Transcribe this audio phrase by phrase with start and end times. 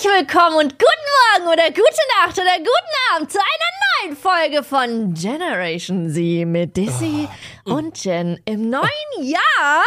[0.00, 1.82] Herzlich willkommen und guten Morgen oder gute
[2.24, 7.28] Nacht oder guten Abend zu einer neuen Folge von Generation Z mit Dizzy
[7.66, 8.88] und Jen im neuen
[9.20, 9.84] Jahr.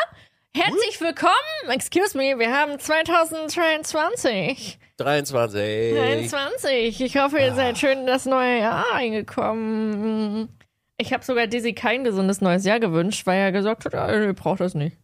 [0.55, 1.33] Herzlich willkommen.
[1.69, 4.77] Excuse me, wir haben 2023.
[4.97, 5.95] 23.
[5.95, 7.01] 23.
[7.01, 10.55] Ich hoffe, ihr seid schön in das neue Jahr reingekommen.
[10.97, 14.33] Ich habe sogar Dizzy kein gesundes neues Jahr gewünscht, weil er gesagt hat, ah, ihr
[14.33, 14.95] braucht das nicht.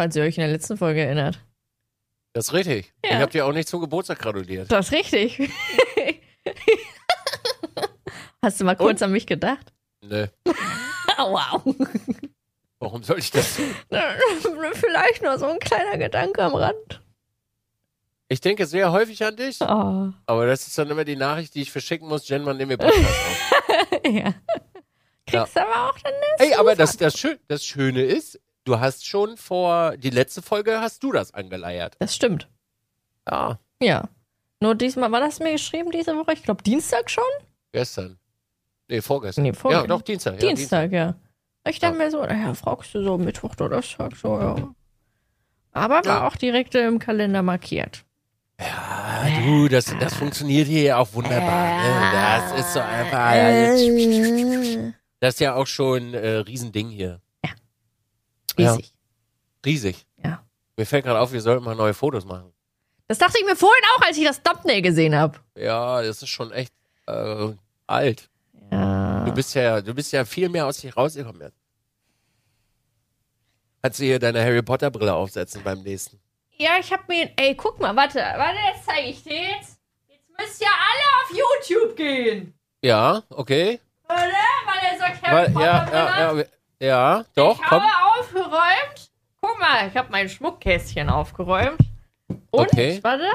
[0.00, 1.38] Falls ihr euch in der letzten Folge erinnert.
[2.32, 2.92] Das ist richtig.
[3.04, 3.10] Ja.
[3.10, 4.70] Ich habe dir auch nicht zum Geburtstag gratuliert.
[4.72, 5.38] Das ist richtig.
[8.42, 9.06] Hast du mal kurz Und?
[9.06, 9.72] an mich gedacht?
[10.02, 10.26] Nö.
[11.18, 11.62] Wow.
[12.80, 13.46] Warum soll ich das?
[13.86, 17.00] Vielleicht nur so ein kleiner Gedanke am Rand.
[18.28, 20.08] Ich denke sehr häufig an dich, Oh.
[20.26, 22.26] aber das ist dann immer die Nachricht, die ich verschicken muss.
[22.28, 24.00] Jen, wann nehmen wir Podcast auf?
[24.10, 24.34] ja.
[25.26, 29.36] Kriegst aber auch dann Ey, aber das, das, Schö das Schöne ist, du hast schon
[29.36, 31.96] vor, die letzte Folge hast du das angeleiert.
[31.98, 32.48] Das stimmt.
[33.28, 33.58] Ja.
[33.80, 34.08] Ja.
[34.60, 36.32] Nur diesmal, wann hast du mir geschrieben diese Woche?
[36.34, 37.24] Ich glaube Dienstag schon?
[37.72, 38.18] Gestern.
[38.88, 39.42] Nee, vorgestern.
[39.44, 39.88] Nee, vorgestern.
[39.90, 40.40] Ja, doch, Dienstag.
[40.42, 41.14] Ja, Dienstag, ja.
[41.66, 44.56] Ich dachte mir so, naja, fragst du so Mittwoch, Donnerstag, so, ja.
[45.72, 46.26] Aber war Ja.
[46.28, 48.04] auch direkt im Kalender markiert.
[48.58, 51.82] Ah, du, das, das funktioniert hier ja auch wunderbar.
[51.82, 52.12] Ne?
[52.12, 53.34] Das ist so einfach.
[53.34, 54.78] Ja, jetzt,
[55.20, 57.20] das ist ja auch schon äh, Riesending hier.
[58.58, 58.72] Ja.
[58.72, 58.92] Riesig.
[59.64, 60.06] Riesig.
[60.24, 60.42] Ja.
[60.76, 62.52] Mir fällt gerade auf, wir sollten mal neue Fotos machen.
[63.08, 65.38] Das dachte ich mir vorhin auch, als ich das Thumbnail gesehen habe.
[65.56, 66.72] Ja, das ist schon echt
[67.06, 67.48] äh,
[67.86, 68.28] alt.
[68.70, 69.24] Ja.
[69.24, 71.58] Du bist ja, du bist ja viel mehr aus dich rausgekommen jetzt.
[73.82, 76.20] Kannst du hier deine Harry Potter Brille aufsetzen beim nächsten?
[76.56, 77.30] Ja, ich hab mir.
[77.36, 79.78] Ey, guck mal, warte, warte, jetzt zeige ich dir jetzt.
[80.08, 82.54] Jetzt müsst ihr alle auf YouTube gehen.
[82.80, 83.80] Ja, okay.
[84.04, 84.16] Oder?
[84.16, 86.48] Weil er sagt, Harry Weil, Potter ja, Brille.
[86.80, 87.82] ja, ja, ja, doch, ich komm.
[87.82, 89.10] habe aufgeräumt.
[89.40, 91.80] Guck mal, ich habe mein Schmuckkästchen aufgeräumt.
[92.50, 92.98] Und, Okay.
[93.02, 93.26] warte.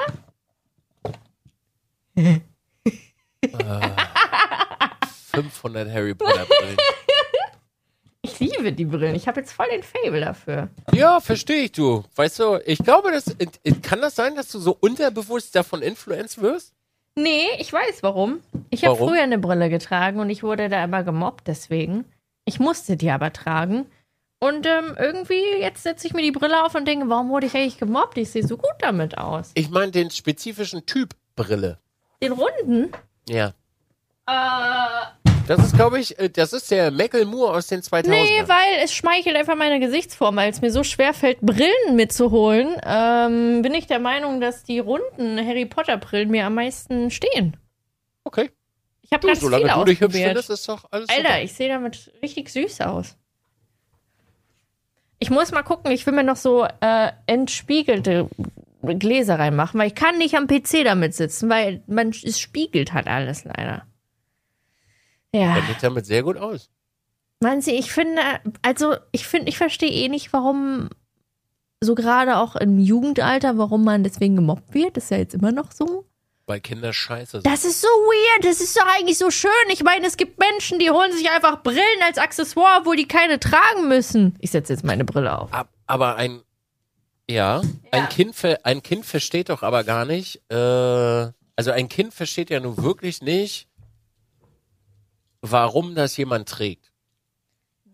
[5.32, 6.76] 500 Harry Potter Brillen.
[8.20, 9.14] Ich liebe die Brillen.
[9.14, 10.68] Ich habe jetzt voll den Fable dafür.
[10.92, 12.04] Ja, verstehe ich, du.
[12.14, 13.34] Weißt du, ich glaube, das,
[13.82, 16.74] kann das sein, dass du so unterbewusst davon influenced wirst?
[17.14, 18.40] Nee, ich weiß warum.
[18.70, 22.04] Ich habe früher eine Brille getragen und ich wurde da immer gemobbt deswegen.
[22.44, 23.86] Ich musste die aber tragen.
[24.40, 27.54] Und ähm, irgendwie, jetzt setze ich mir die Brille auf und denke, warum wurde ich
[27.56, 28.16] eigentlich gemobbt?
[28.18, 29.50] Ich sehe so gut damit aus.
[29.54, 31.78] Ich meine den spezifischen Typ Brille.
[32.22, 32.92] Den runden?
[33.28, 33.52] Ja.
[34.28, 38.08] Äh, Das ist, glaube ich, äh, das ist der Macklemore aus den 2000ern.
[38.10, 42.76] nee, weil es schmeichelt einfach meine Gesichtsform, weil es mir so schwer fällt, Brillen mitzuholen.
[42.84, 47.56] Ähm, bin ich der Meinung, dass die runden Harry Potter Brillen mir am meisten stehen.
[48.24, 48.50] okay.
[49.00, 51.42] Ich habe ganz solange viele du dich hübsch findest, ist doch alles Alter, super.
[51.42, 53.16] ich sehe damit richtig süß aus.
[55.18, 58.28] Ich muss mal gucken, ich will mir noch so äh, entspiegelte
[58.82, 63.08] Gläser reinmachen, weil ich kann nicht am PC damit sitzen, weil man es spiegelt halt
[63.08, 63.86] alles leider.
[65.34, 66.70] Ja, Der sieht damit sehr gut aus.
[67.40, 68.22] meinen Sie, ich finde,
[68.62, 70.88] also ich finde, ich verstehe eh nicht, warum
[71.80, 74.96] so gerade auch im Jugendalter, warum man deswegen gemobbt wird.
[74.96, 76.04] Ist ja jetzt immer noch so.
[76.48, 77.46] Weil Kinder scheiße sind.
[77.46, 79.50] Das ist so weird, das ist doch eigentlich so schön.
[79.70, 83.38] Ich meine, es gibt Menschen, die holen sich einfach Brillen als Accessoire, obwohl die keine
[83.38, 84.34] tragen müssen.
[84.40, 85.52] Ich setze jetzt meine Brille auf.
[85.52, 86.40] Ab- Aber ein,
[87.28, 87.60] ja,
[87.92, 92.60] ein Kind, ein Kind versteht doch aber gar nicht, äh, also ein Kind versteht ja
[92.60, 93.68] nun wirklich nicht,
[95.42, 96.90] warum das jemand trägt.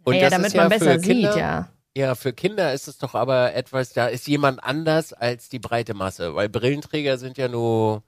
[0.05, 1.69] Und ja, das damit ist ja man besser Kinder, sieht, ja.
[1.97, 5.95] Ja, für Kinder ist es doch aber etwas, da ist jemand anders als die breite
[5.95, 8.03] Masse, weil Brillenträger sind ja nur,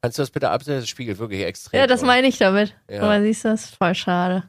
[0.00, 0.80] kannst du das bitte absetzen?
[0.80, 1.80] Das spiegelt wirklich extrem.
[1.80, 2.74] Ja, das meine ich damit.
[2.90, 3.02] Ja.
[3.02, 4.44] Aber siehst du, das ist voll schade.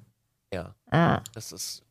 [0.54, 0.76] Ja.
[0.92, 1.22] Ah.
[1.34, 1.84] Das ist.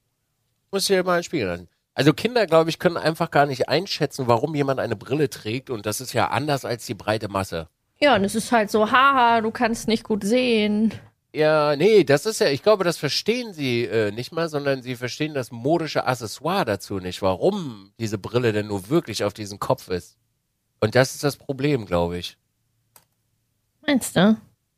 [0.71, 1.69] Muss ich dir mal spiegeln lassen.
[1.95, 5.85] Also Kinder, glaube ich, können einfach gar nicht einschätzen, warum jemand eine Brille trägt und
[5.85, 7.69] das ist ja anders als die breite Masse.
[7.99, 10.95] Ja, und es ist halt so, haha, du kannst nicht gut sehen.
[11.33, 14.95] Ja, nee, das ist ja, ich glaube, das verstehen sie äh, nicht mal, sondern sie
[14.95, 19.89] verstehen das modische Accessoire dazu nicht, warum diese Brille denn nur wirklich auf diesem Kopf
[19.89, 20.17] ist.
[20.81, 22.39] Und das ist das Problem, glaube ich.
[23.89, 24.37] Meinst du?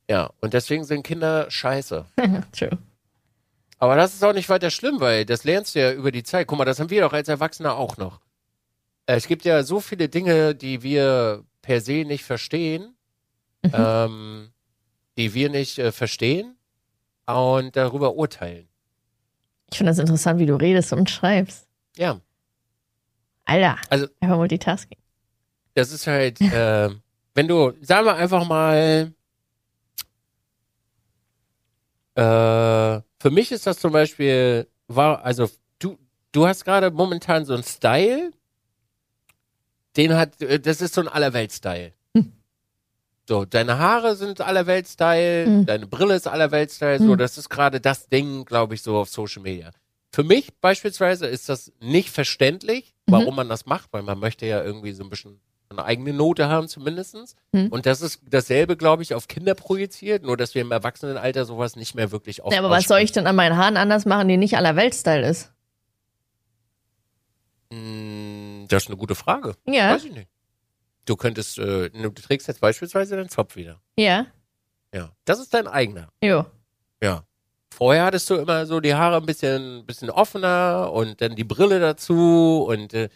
[0.08, 2.06] Ja, und deswegen sind Kinder scheiße.
[2.52, 2.78] True.
[3.78, 6.46] Aber das ist auch nicht weiter schlimm, weil das lernst du ja über die Zeit.
[6.46, 8.20] Guck mal, das haben wir doch als Erwachsene auch noch.
[9.06, 12.94] Äh, Es gibt ja so viele Dinge, die wir per se nicht verstehen,
[13.64, 14.50] ähm,
[15.18, 16.56] die wir nicht äh, verstehen
[17.26, 18.68] und darüber urteilen.
[19.72, 21.66] Ich finde das interessant, wie du redest und schreibst.
[21.96, 22.20] Ja,
[23.44, 24.98] Alter, Also- einfach Multitasking.
[25.74, 26.90] das ist halt, äh,
[27.34, 29.12] wenn du, sagen wir einfach mal,
[32.14, 35.48] äh, für mich ist das zum Beispiel, war, also
[35.78, 35.98] du,
[36.32, 38.32] du hast gerade momentan so einen Style,
[39.96, 41.92] den hat, äh, das ist so ein Allerwelt-Style.
[43.28, 45.66] So, deine Haare sind allerweltstyle, Mhm.
[45.66, 47.18] deine Brille ist allerweltstyle, so, Mhm.
[47.18, 49.70] das ist gerade das Ding, glaube ich, so auf Social Media.
[50.12, 53.12] Für mich beispielsweise ist das nicht verständlich, Mhm.
[53.12, 55.40] warum man das macht, weil man möchte ja irgendwie so ein bisschen
[55.70, 57.37] eine eigene Note haben zumindestens.
[57.52, 57.69] Mhm.
[57.69, 61.76] Und das ist dasselbe, glaube ich, auf Kinder projiziert, nur dass wir im Erwachsenenalter sowas
[61.76, 64.26] nicht mehr wirklich oft Ja, aber was soll ich denn an meinen Haaren anders machen,
[64.28, 65.52] die nicht aller Weltstyle ist?
[67.70, 69.55] Mm, Das ist eine gute Frage.
[69.67, 70.28] Ja, Weiß ich nicht.
[71.06, 73.81] Du könntest, äh, du trägst jetzt beispielsweise deinen Zopf wieder.
[73.96, 74.26] ja,
[74.94, 75.12] Ja.
[75.25, 76.08] Das ist dein eigener.
[76.23, 76.44] jo.
[77.02, 77.25] Ja.
[77.73, 81.78] Vorher hattest du immer so die Haare ein bisschen, bisschen offener und dann die Brille
[81.78, 83.08] dazu und äh,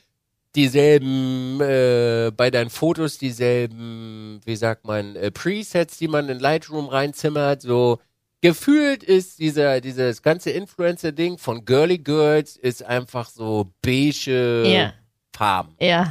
[0.57, 6.89] dieselben, äh, bei deinen Fotos dieselben, wie sagt man, äh, Presets, die man in Lightroom
[6.89, 7.99] reinzimmert, so
[8.41, 14.93] gefühlt ist dieser, dieses ganze Influencer-Ding von Girly Girls ist einfach so beige Ja,
[15.35, 15.75] Farben.
[15.81, 16.11] ja.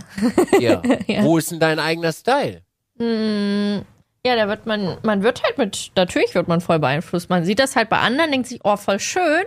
[0.60, 0.81] Ja.
[1.07, 1.24] Ja.
[1.24, 2.62] Wo ist denn dein eigener Style?
[2.98, 3.81] Mm,
[4.25, 7.30] Ja, da wird man, man wird halt mit, natürlich wird man voll beeinflusst.
[7.30, 9.44] Man sieht das halt bei anderen, denkt sich, oh, voll schön.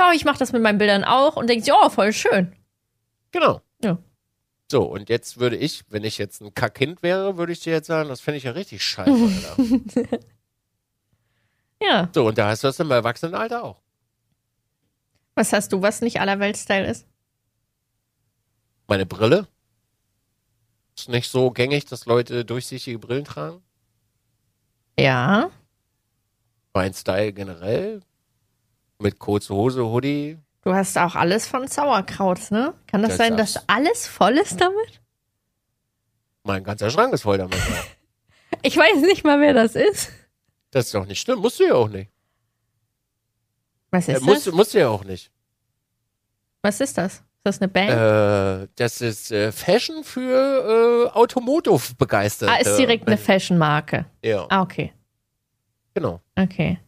[0.00, 2.52] Oh, ich mache das mit meinen Bildern auch und denkt sich, oh, voll schön.
[3.32, 3.60] Genau.
[3.82, 3.98] Ja.
[4.70, 7.86] So, und jetzt würde ich, wenn ich jetzt ein Kackkind wäre, würde ich dir jetzt
[7.86, 10.18] sagen, das finde ich ja richtig scheiße, Alter.
[11.80, 12.08] Ja.
[12.12, 13.80] so, und da hast du das im Erwachsenenalter auch.
[15.36, 17.06] Was hast du, was nicht aller Weltstyle ist?
[18.88, 19.46] Meine Brille
[20.96, 23.62] ist nicht so gängig, dass Leute durchsichtige Brillen tragen.
[24.98, 25.50] Ja.
[26.74, 28.00] Mein Style generell.
[28.98, 30.38] Mit kurze Hose, Hoodie.
[30.62, 32.74] Du hast auch alles von Sauerkraut, ne?
[32.86, 35.00] Kann das, Das sein, dass alles voll ist damit?
[36.44, 37.56] Mein ganzer Schrank ist voll damit.
[38.62, 40.10] Ich weiß nicht mal, wer das ist.
[40.70, 41.38] Das ist doch nicht schlimm.
[41.38, 42.10] Musst du ja auch nicht.
[43.90, 44.54] Was Äh, ist musst, das?
[44.54, 45.30] musst du ja auch nicht.
[46.62, 47.16] Was ist das?
[47.16, 47.90] Ist das eine Band?
[47.90, 52.52] Äh, das ist äh, Fashion für äh, Automotive-Begeisterte.
[52.52, 54.06] ah, ist direkt eine Fashion-Marke.
[54.24, 54.92] Ja, Ah, okay.
[55.94, 56.20] genau.
[56.34, 56.80] Okay.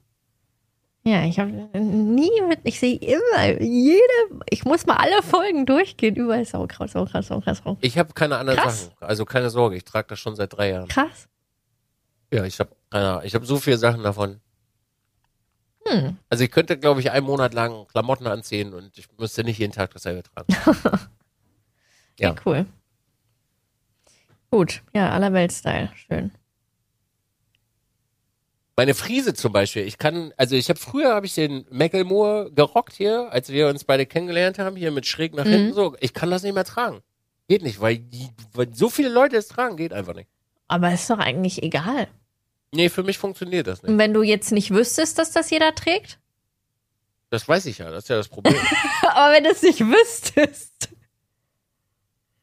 [1.02, 4.02] Ja, ich habe nie mit, ich sehe immer, jede,
[4.50, 7.78] ich muss mal alle Folgen durchgehen, überall Sauerkraut, Sauerkraut, Sauerkraut, Sauerkraut.
[7.80, 8.84] Ich habe keine anderen Krass.
[8.84, 8.96] Sachen.
[9.00, 10.88] Also keine Sorge, ich trage das schon seit drei Jahren.
[10.88, 11.28] Krass.
[12.32, 14.40] Ja, ich habe keine Ich habe so viele Sachen davon.
[15.86, 16.18] Hm.
[16.28, 19.72] Also ich könnte, glaube ich, einen Monat lang Klamotten anziehen und ich müsste nicht jeden
[19.72, 20.54] Tag dasselbe tragen.
[22.18, 22.34] Ja.
[22.44, 22.66] Cool.
[24.50, 26.32] Gut, ja, aller Weltstyle, schön.
[28.76, 32.94] Meine Friese zum Beispiel, ich kann, also ich habe früher habe ich den Macklemore gerockt
[32.94, 35.50] hier, als wir uns beide kennengelernt haben, hier mit schräg nach Mhm.
[35.50, 35.96] hinten so.
[36.00, 37.00] Ich kann das nicht mehr tragen.
[37.48, 40.28] Geht nicht, weil, die, weil so viele Leute es tragen, geht einfach nicht.
[40.68, 42.08] Aber ist doch eigentlich egal.
[42.72, 43.90] Nee, für mich funktioniert das nicht.
[43.90, 46.18] Und wenn du jetzt nicht wüsstest, dass das jeder trägt?
[47.28, 48.54] Das weiß ich ja, das ist ja das Problem.
[49.02, 50.90] Aber wenn du es nicht wüsstest.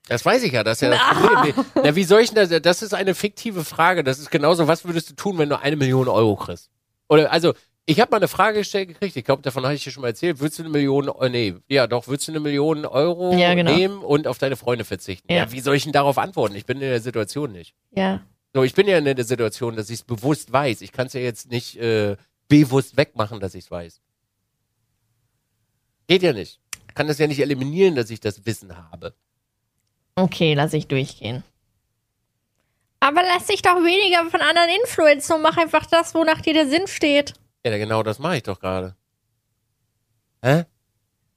[0.09, 1.65] Das weiß ich ja, das ist ja das Problem.
[1.75, 2.61] Na, wie soll ich denn das?
[2.61, 4.03] Das ist eine fiktive Frage.
[4.03, 6.69] Das ist genauso, was würdest du tun, wenn du eine Million Euro kriegst?
[7.09, 7.53] Oder, also,
[7.85, 10.09] ich habe mal eine Frage gestellt gekriegt, ich glaube, davon habe ich dir schon mal
[10.09, 10.39] erzählt.
[10.39, 13.73] Würdest du eine Million, äh, nee, ja doch, würdest du eine Million Euro Ja, genau.
[13.73, 15.31] nehmen und auf deine Freunde verzichten?
[15.31, 15.37] Ja.
[15.39, 15.51] Ja.
[15.51, 16.55] wie soll ich denn darauf antworten?
[16.55, 17.75] Ich bin in der Situation nicht.
[17.91, 18.21] Ja.
[18.53, 20.81] So, ich bin ja in der Situation, dass ich es bewusst weiß.
[20.81, 22.17] Ich kann es ja jetzt nicht äh,
[22.49, 24.01] bewusst wegmachen, dass ich es weiß.
[26.07, 26.59] Geht ja nicht.
[26.87, 29.13] Ich kann das ja nicht eliminieren, dass ich das Wissen habe.
[30.17, 31.43] Okay, lass ich durchgehen.
[32.99, 36.67] Aber lass dich doch weniger von anderen influenzen und mach einfach das, wonach dir der
[36.67, 37.33] Sinn steht.
[37.63, 38.95] Ja, genau das mache ich doch gerade.
[40.43, 40.65] Hä?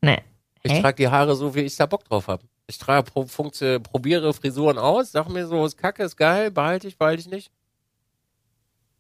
[0.00, 0.22] Nee.
[0.62, 0.80] Ich Hä?
[0.80, 2.42] trage die Haare so, wie ich da Bock drauf habe.
[2.66, 6.88] Ich trage, pro, funktio- probiere Frisuren aus, sag mir so, ist kacke, ist geil, behalte
[6.88, 7.50] ich, behalte ich nicht.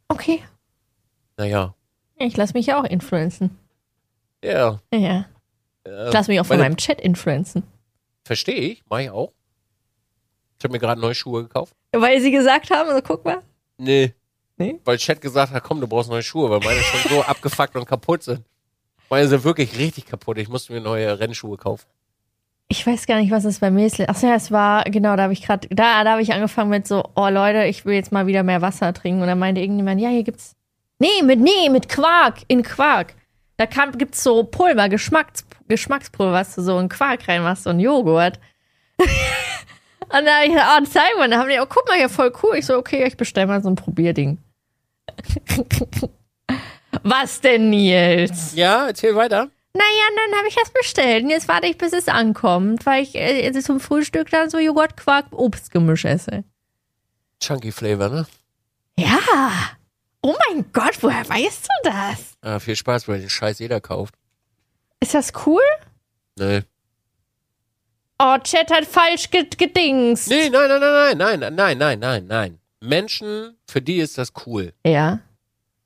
[0.08, 0.42] Okay.
[1.38, 1.74] Naja.
[2.16, 3.58] Ich lass mich ja auch influenzen.
[4.44, 4.80] Ja.
[4.92, 4.98] Ja.
[4.98, 5.24] ja.
[6.08, 7.62] Ich lass mich auch von Meine- meinem Chat influenzen.
[8.24, 9.32] Verstehe ich, mache ich auch.
[10.60, 11.74] Ich habe mir gerade neue Schuhe gekauft.
[11.92, 13.38] Weil sie gesagt haben, also guck mal.
[13.78, 14.12] Nee.
[14.58, 14.78] Nee?
[14.84, 17.86] Weil Chat gesagt hat, komm, du brauchst neue Schuhe, weil meine schon so abgefuckt und
[17.86, 18.44] kaputt sind.
[19.08, 20.36] Meine sind wirklich richtig kaputt.
[20.36, 21.86] Ich musste mir neue Rennschuhe kaufen.
[22.68, 23.98] Ich weiß gar nicht, was es bei mir ist.
[24.00, 26.86] Achso, ja, es war, genau, da habe ich gerade, da, da habe ich angefangen mit
[26.86, 29.22] so, oh Leute, ich will jetzt mal wieder mehr Wasser trinken.
[29.22, 30.56] Und dann meinte irgendjemand, ja, hier gibt's.
[30.98, 33.14] Nee, mit, nee, mit Quark, in Quark.
[33.56, 37.80] Da kam, gibt's so Pulver, Geschmacks, Geschmackspulver, was du so in Quark reinmachst, so ein
[37.80, 38.38] Joghurt.
[40.12, 41.28] Und dann habe ich gesagt, oh, zeig mal.
[41.28, 42.56] Dann haben die, oh, guck mal hier, voll cool.
[42.56, 44.38] Ich so, okay, ich bestell mal so ein Probierding.
[47.02, 48.54] was denn, Nils?
[48.54, 49.48] Ja, erzähl weiter.
[49.72, 51.22] Naja, dann habe ich das bestellt.
[51.22, 54.96] Und jetzt warte ich, bis es ankommt, weil ich äh, zum Frühstück dann so Joghurt,
[54.96, 56.42] Quark, Obstgemisch esse.
[57.40, 58.26] Chunky Flavor, ne?
[58.98, 59.20] Ja.
[60.22, 62.36] Oh mein Gott, woher weißt du das?
[62.42, 64.14] Ah, viel Spaß, weil den Scheiß jeder kauft.
[64.98, 65.62] Ist das cool?
[66.36, 66.62] Nee.
[68.22, 70.26] Oh, Chat hat falsch ge gedings.
[70.26, 72.58] Nee, nein, nein, nein, nein, nein, nein, nein, nein, nein.
[72.80, 74.74] Menschen, für die ist das cool.
[74.84, 75.20] Ja.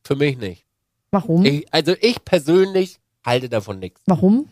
[0.02, 0.64] Für mich nicht.
[1.12, 1.44] Warum?
[1.44, 4.00] Ich, also ich persönlich halte davon nichts.
[4.06, 4.48] Warum?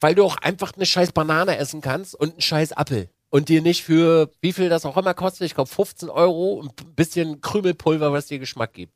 [0.00, 3.08] Weil du auch einfach eine scheiß Banane essen kannst und einen scheiß Apfel.
[3.30, 6.78] Und dir nicht für, wie viel das auch immer kostet, ich glaube 15 Euro und
[6.82, 8.92] ein bisschen Krümelpulver, was dir Geschmack gibt.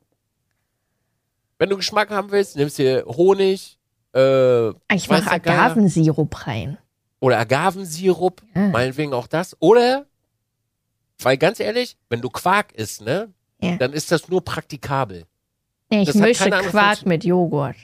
[1.58, 3.78] Wenn du Geschmack haben willst, nimmst dir Honig,
[4.14, 5.30] äh, Ich mache.
[5.30, 6.76] Agavensirup rein.
[7.22, 8.68] Oder Agavensirup, Ja.
[8.68, 9.56] meinetwegen auch das.
[9.60, 10.06] Oder,
[11.20, 13.76] weil ganz ehrlich, wenn du Quark isst, ne, Ja.
[13.76, 15.24] dann ist das nur praktikabel.
[15.88, 17.76] Nee, ich Das andere Quark mit Joghurt.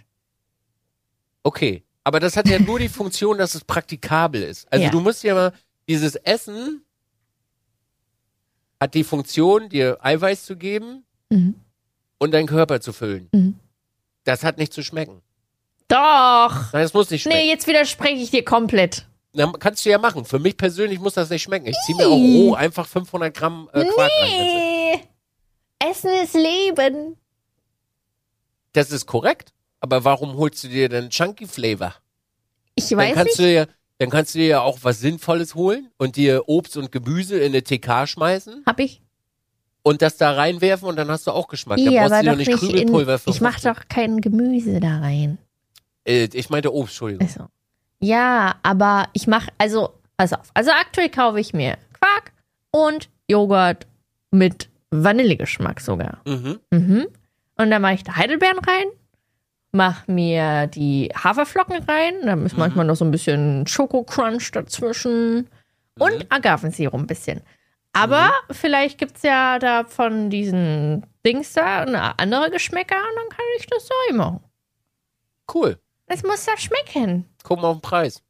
[1.44, 1.84] Okay.
[2.02, 4.66] Aber das hat ja nur die Funktion, dass es praktikabel ist.
[4.72, 4.90] Also Ja.
[4.90, 5.52] du musst ja mal,
[5.88, 6.82] dieses Essen
[8.80, 11.54] hat die Funktion, dir Eiweiß zu geben Mhm.
[12.18, 13.28] und deinen Körper zu füllen.
[13.32, 13.58] Mhm.
[14.24, 15.22] Das hat nicht zu schmecken.
[15.88, 16.72] Doch.
[16.72, 17.38] Nein, das muss nicht schmecken.
[17.38, 19.06] Nee, jetzt widerspreche ich dir komplett.
[19.38, 20.24] Na, kannst du ja machen.
[20.24, 21.66] Für mich persönlich muss das nicht schmecken.
[21.68, 24.30] Ich ziehe mir auch roh einfach 500 Gramm äh, Quark rein.
[24.30, 25.00] Nee.
[25.90, 27.16] Essen ist Leben.
[28.72, 29.52] Das ist korrekt.
[29.80, 31.94] Aber warum holst du dir denn Chunky Flavor?
[32.74, 33.48] Ich Dann weiß kannst nicht.
[33.48, 33.66] du ja,
[33.98, 37.52] dann kannst du dir ja auch was Sinnvolles holen und dir Obst und Gemüse in
[37.52, 39.00] eine TK schmeißen Hab ich.
[39.82, 41.78] und das da reinwerfen und dann hast du auch Geschmack.
[41.78, 43.20] da Ja, brauchst aber du doch nicht nicht in, für.
[43.30, 45.38] Ich mach doch kein Gemüse da rein.
[46.04, 47.26] Äh, ich meinte Obst, Entschuldigung.
[47.28, 47.48] Also.
[48.00, 50.50] Ja, aber ich mache, also, pass auf.
[50.54, 52.32] Also aktuell kaufe ich mir Quark
[52.70, 53.86] und Joghurt
[54.30, 56.18] mit Vanillegeschmack sogar.
[56.26, 56.60] Mhm.
[56.70, 57.08] Mhm.
[57.56, 58.86] Und dann mache ich da Heidelbeeren rein,
[59.72, 62.60] mach mir die Haferflocken rein, dann ist Mhm.
[62.60, 65.48] manchmal noch so ein bisschen Schokocrunch dazwischen
[65.98, 66.24] und Mhm.
[66.28, 67.42] Agavensirup ein bisschen.
[67.92, 73.28] Aber vielleicht gibt es ja da von diesen Dings da eine andere Geschmäcker und dann
[73.30, 74.40] kann ich das so machen.
[75.52, 75.78] Cool.
[76.08, 77.26] Es muss ja schmecken.
[77.42, 78.22] Guck mal auf den Preis.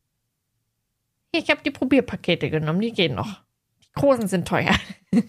[1.33, 3.41] Ich habe die Probierpakete genommen, die gehen noch.
[3.83, 4.75] Die großen sind teuer.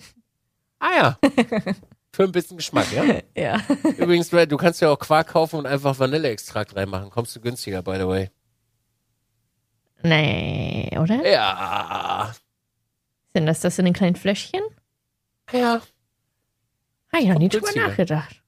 [0.81, 1.19] Ah ja.
[2.13, 3.03] Für ein bisschen Geschmack, ja?
[3.35, 3.61] Ja.
[3.97, 7.09] Übrigens, du kannst ja auch Quark kaufen und einfach Vanilleextrakt reinmachen.
[7.09, 8.29] Kommst du günstiger, by the way.
[10.01, 11.29] Nee, oder?
[11.29, 12.33] Ja.
[13.33, 14.61] Sind das das in den kleinen Fläschchen?
[15.51, 15.81] Ja.
[17.11, 18.41] Ah ja, nie drüber nachgedacht.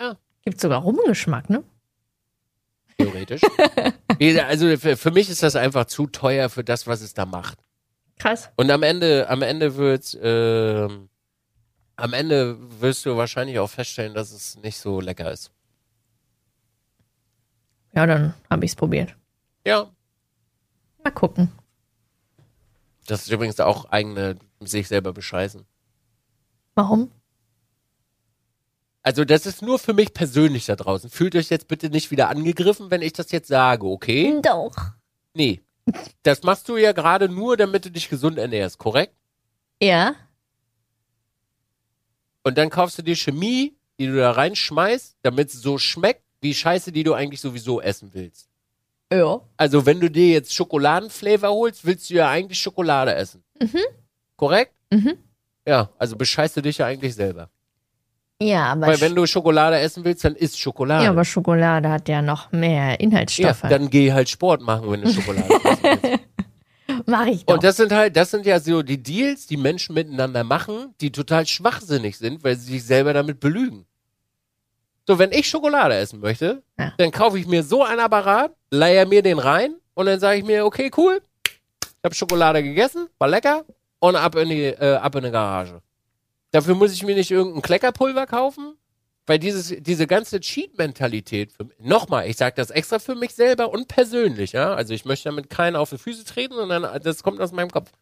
[0.00, 0.16] Ja.
[0.42, 1.62] Gibt sogar Rumgeschmack, ne?
[2.98, 3.42] Theoretisch.
[4.18, 7.58] Also für, für mich ist das einfach zu teuer für das, was es da macht.
[8.18, 8.48] Krass.
[8.56, 11.10] Und am Ende, am Ende wird, ähm,
[11.96, 15.52] am Ende wirst du wahrscheinlich auch feststellen, dass es nicht so lecker ist.
[17.92, 19.14] Ja, dann habe ich es probiert.
[19.66, 19.90] Ja.
[21.04, 21.52] Mal gucken.
[23.06, 25.66] Das ist übrigens auch eigene sich selber bescheißen.
[26.74, 27.10] Warum?
[29.06, 31.08] Also das ist nur für mich persönlich da draußen.
[31.10, 34.40] Fühlt euch jetzt bitte nicht wieder angegriffen, wenn ich das jetzt sage, okay?
[34.42, 34.74] Doch.
[35.32, 35.62] Nee.
[36.24, 39.14] Das machst du ja gerade nur, damit du dich gesund ernährst, korrekt?
[39.80, 40.16] Ja.
[42.42, 46.52] Und dann kaufst du dir Chemie, die du da reinschmeißt, damit es so schmeckt, wie
[46.52, 48.48] Scheiße, die du eigentlich sowieso essen willst.
[49.12, 49.40] Ja.
[49.56, 53.44] Also wenn du dir jetzt Schokoladenflavor holst, willst du ja eigentlich Schokolade essen.
[53.62, 53.84] Mhm.
[54.34, 54.74] Korrekt?
[54.90, 55.16] Mhm.
[55.64, 57.50] Ja, also bescheißt du dich ja eigentlich selber.
[58.40, 61.04] Ja, aber, Weil wenn du Schokolade essen willst, dann isst Schokolade.
[61.04, 63.62] ja, aber Schokolade hat ja noch mehr Ja, Inhaltsstoffe.
[63.62, 66.20] dann geh halt Sport machen, wenn du Schokolade essen willst.
[67.06, 67.54] Mach ich doch.
[67.54, 71.10] Und das sind halt, das sind ja so die Deals, die Menschen miteinander machen, die
[71.10, 73.86] total schwachsinnig sind, weil sie sich selber damit belügen.
[75.06, 76.92] So, wenn ich Schokolade essen möchte, Ja.
[76.98, 80.44] dann kaufe ich mir so ein Apparat, leier mir den rein und dann sage ich
[80.44, 81.22] mir, okay, cool,
[81.82, 83.64] ich habe Schokolade gegessen, war lecker
[83.98, 85.80] und ab in die, äh, ab in die Garage.
[86.56, 88.78] Dafür muss ich mir nicht irgendein Kleckerpulver kaufen,
[89.26, 94.52] weil dieses, diese ganze Cheat-Mentalität, nochmal, ich sage das extra für mich selber und persönlich,
[94.52, 97.70] ja, also ich möchte damit keinen auf die Füße treten, sondern das kommt aus meinem
[97.70, 97.92] Kopf.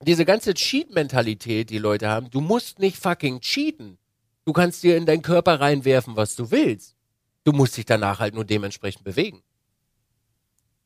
[0.00, 3.98] Diese ganze Cheat-Mentalität, die Leute haben, du musst nicht fucking cheaten.
[4.46, 6.96] Du kannst dir in deinen Körper reinwerfen, was du willst.
[7.44, 9.42] Du musst dich danach halt nur dementsprechend bewegen.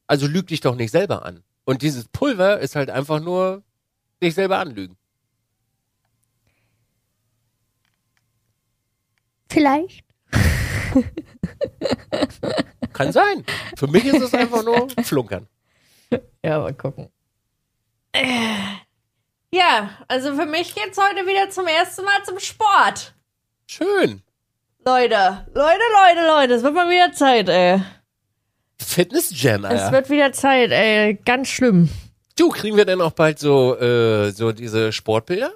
[0.08, 1.44] Also lüg dich doch nicht selber an.
[1.64, 3.62] Und dieses Pulver ist halt einfach nur
[4.20, 4.96] dich selber anlügen.
[9.54, 10.04] Vielleicht.
[12.92, 13.44] Kann sein.
[13.76, 15.48] Für mich ist es einfach nur Flunkern.
[16.44, 17.08] Ja, mal gucken.
[18.12, 18.24] Äh,
[19.52, 23.14] Ja, also für mich geht's heute wieder zum ersten Mal zum Sport.
[23.66, 24.22] Schön.
[24.84, 27.80] Leute, Leute, Leute, Leute, es wird mal wieder Zeit, ey.
[28.78, 31.14] Fitness Jam, Es wird wieder Zeit, ey.
[31.24, 31.88] Ganz schlimm.
[32.36, 35.52] Du, kriegen wir denn auch bald so, äh, so diese Sportbilder?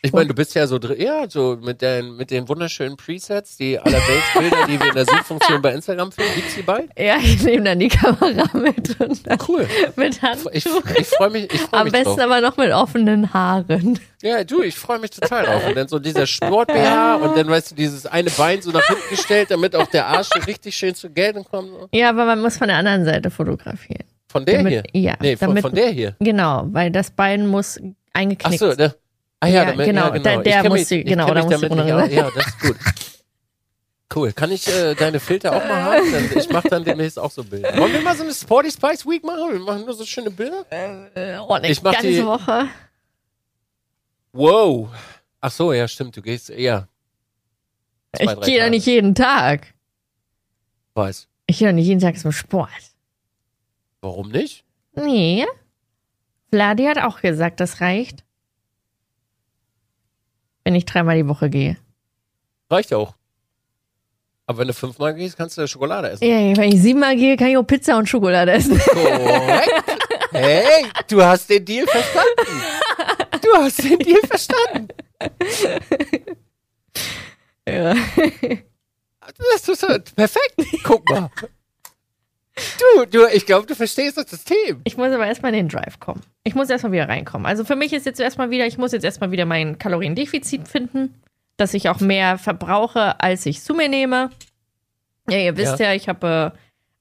[0.00, 3.56] Ich meine, du bist ja so drin, ja, so mit den, mit den wunderschönen Presets,
[3.56, 6.30] die allerweltsbilder, die wir in der Suchfunktion bei Instagram finden.
[6.36, 6.88] Gibt's die bald?
[6.96, 9.66] Ja, ich nehme dann die Kamera mit und dann Cool.
[9.96, 10.52] mit Handtuch.
[10.52, 12.20] Ich, ich freue mich, ich freu Am mich besten drauf.
[12.20, 13.98] aber noch mit offenen Haaren.
[14.22, 15.66] Ja, du, ich freue mich total drauf.
[15.66, 19.08] Und dann so dieser Sport-BH und dann, weißt du, dieses eine Bein so nach hinten
[19.10, 21.70] gestellt, damit auch der Arsch so richtig schön zu Geltung kommt.
[21.92, 24.04] Ja, aber man muss von der anderen Seite fotografieren.
[24.28, 25.02] Von der Damit- hier?
[25.02, 26.14] ja, Nee, von, damit- von der hier.
[26.20, 28.60] Genau, weil das Bein muss Ach eingeknickt.
[28.60, 28.94] so, ne?
[29.40, 30.22] Ah ja, Ja, damit, genau, ja, genau.
[30.24, 32.06] der- der ich kenn muss mich, ich genau, da muss nicht runter-.
[32.10, 32.76] Ja, das ist gut.
[34.14, 34.32] Cool.
[34.32, 36.12] Kann ich äh, deine Filter auch mal haben?
[36.12, 37.76] Dann, ich mache dann demnächst auch so Bilder.
[37.76, 39.52] Wollen wir mal so eine Sporty Spice Week machen?
[39.52, 40.64] Wir machen nur so schöne Bilder?
[40.70, 42.68] Äh, oh, eine Ich mach ganze die- Woche.
[44.32, 44.88] Wow.
[45.40, 46.16] Ach so, ja, stimmt.
[46.16, 46.88] Du gehst, ja.
[48.16, 49.74] Zwei, Ich gehe ja nicht jeden Tag.
[50.94, 51.28] Weiß.
[51.46, 52.70] Ich gehe doch nicht jeden Tag zum Sport.
[54.00, 54.64] Warum nicht?
[54.94, 55.46] Nee.
[56.50, 58.24] Vladi hat auch gesagt, das reicht.
[60.68, 61.78] Wenn ich dreimal die Woche gehe.
[62.70, 63.14] Reicht ja auch.
[64.44, 66.22] Aber wenn du fünfmal gehst, kannst du Schokolade essen.
[66.22, 68.78] Ja, wenn ich siebenmal gehe, kann ich auch Pizza und Schokolade essen.
[68.78, 69.72] Korrekt.
[70.30, 72.62] Hey, du hast den Deal verstanden.
[73.40, 74.88] Du hast den Deal verstanden.
[77.66, 77.94] ja.
[79.38, 80.54] Das ist perfekt.
[80.84, 81.30] Guck mal.
[82.78, 84.82] Du, du, ich glaube, du verstehst das System.
[84.84, 86.22] Ich muss aber erstmal in den Drive kommen.
[86.48, 87.46] Ich muss erstmal wieder reinkommen.
[87.46, 91.20] Also für mich ist jetzt erstmal wieder, ich muss jetzt erstmal wieder mein Kaloriendefizit finden,
[91.58, 94.30] dass ich auch mehr verbrauche, als ich zu mir nehme.
[95.28, 96.54] Ja, ihr wisst ja, ich habe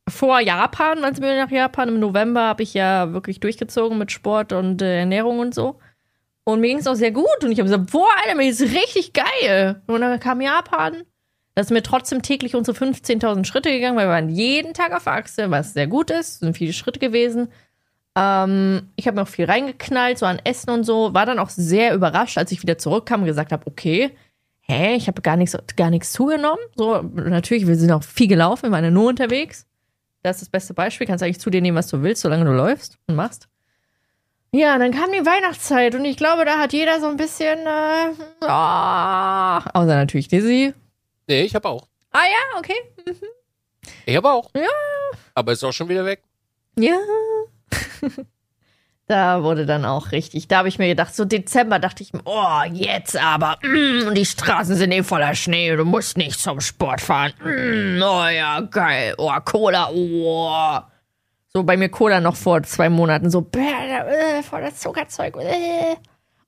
[0.05, 4.11] äh, vor Japan, als wir nach Japan im November, habe ich ja wirklich durchgezogen mit
[4.11, 5.79] Sport und äh, Ernährung und so.
[6.43, 7.41] Und mir ging es auch sehr gut.
[7.41, 9.81] Und ich habe gesagt, boah, Alter, mir ist richtig geil.
[9.87, 11.03] Und dann kam Japan.
[11.55, 15.07] Da ist mir trotzdem täglich unsere 15.000 Schritte gegangen, weil wir waren jeden Tag auf
[15.07, 16.41] Achse, was sehr gut ist.
[16.41, 17.47] Sind viele Schritte gewesen.
[18.17, 21.13] Ähm, ich habe mir auch viel reingeknallt, so an Essen und so.
[21.13, 24.11] War dann auch sehr überrascht, als ich wieder zurückkam und gesagt habe, okay,
[24.61, 26.63] hä, ich habe gar nichts, gar nichts zugenommen.
[26.75, 29.67] So, natürlich, wir sind auch viel gelaufen, wir waren ja nur unterwegs.
[30.23, 31.05] Das ist das beste Beispiel.
[31.05, 33.47] Kannst eigentlich zu dir nehmen, was du willst, solange du läufst und machst.
[34.51, 38.45] Ja, dann kam die Weihnachtszeit und ich glaube, da hat jeder so ein bisschen, äh,
[38.45, 40.73] ah, außer natürlich Dizzy.
[41.27, 41.87] Nee, ich habe auch.
[42.11, 43.15] Ah ja, okay.
[44.05, 44.49] Ich habe auch.
[44.55, 44.67] Ja.
[45.35, 46.23] Aber ist auch schon wieder weg.
[46.77, 46.97] Ja.
[49.07, 50.47] da wurde dann auch richtig.
[50.47, 53.57] Da habe ich mir gedacht, so Dezember dachte ich mir, oh, jetzt aber.
[53.63, 55.75] Mm, und die Straßen sind eh voller Schnee.
[55.75, 57.33] Du musst nicht zum Sport fahren.
[57.43, 59.15] Mm, oh ja, geil.
[59.17, 59.89] Oh, Cola.
[59.91, 60.79] Oh.
[61.53, 63.29] So bei mir Cola noch vor zwei Monaten.
[63.29, 65.37] So, äh, voll das Zuckerzeug.
[65.37, 65.95] Äh.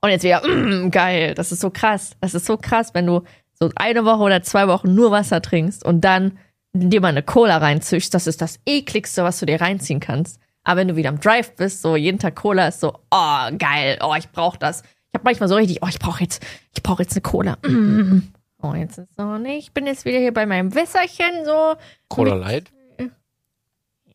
[0.02, 1.34] Und jetzt wieder, mm, geil.
[1.36, 2.12] Das ist so krass.
[2.22, 5.84] Das ist so krass, wenn du so eine Woche oder zwei Wochen nur Wasser trinkst
[5.86, 6.38] und dann
[6.74, 8.14] dir mal eine Cola reinzüchst.
[8.14, 10.40] Das ist das ekligste, was du dir reinziehen kannst.
[10.64, 13.98] Aber wenn du wieder am Drive bist, so jeden Tag Cola ist so, oh, geil,
[14.02, 14.82] oh, ich brauch das.
[14.82, 16.46] Ich habe manchmal so richtig, oh, ich brauche jetzt,
[16.76, 17.58] ich brauche jetzt eine Cola.
[17.66, 18.22] Mm.
[18.62, 21.76] Oh, jetzt ist so, nee, ich bin jetzt wieder hier bei meinem Wässerchen so.
[22.10, 22.70] Cola Light.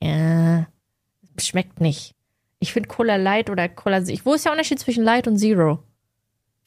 [0.03, 0.67] Ja,
[1.41, 2.15] schmeckt nicht.
[2.59, 5.83] Ich finde Cola Light oder Cola, wo ist der Unterschied zwischen Light und Zero?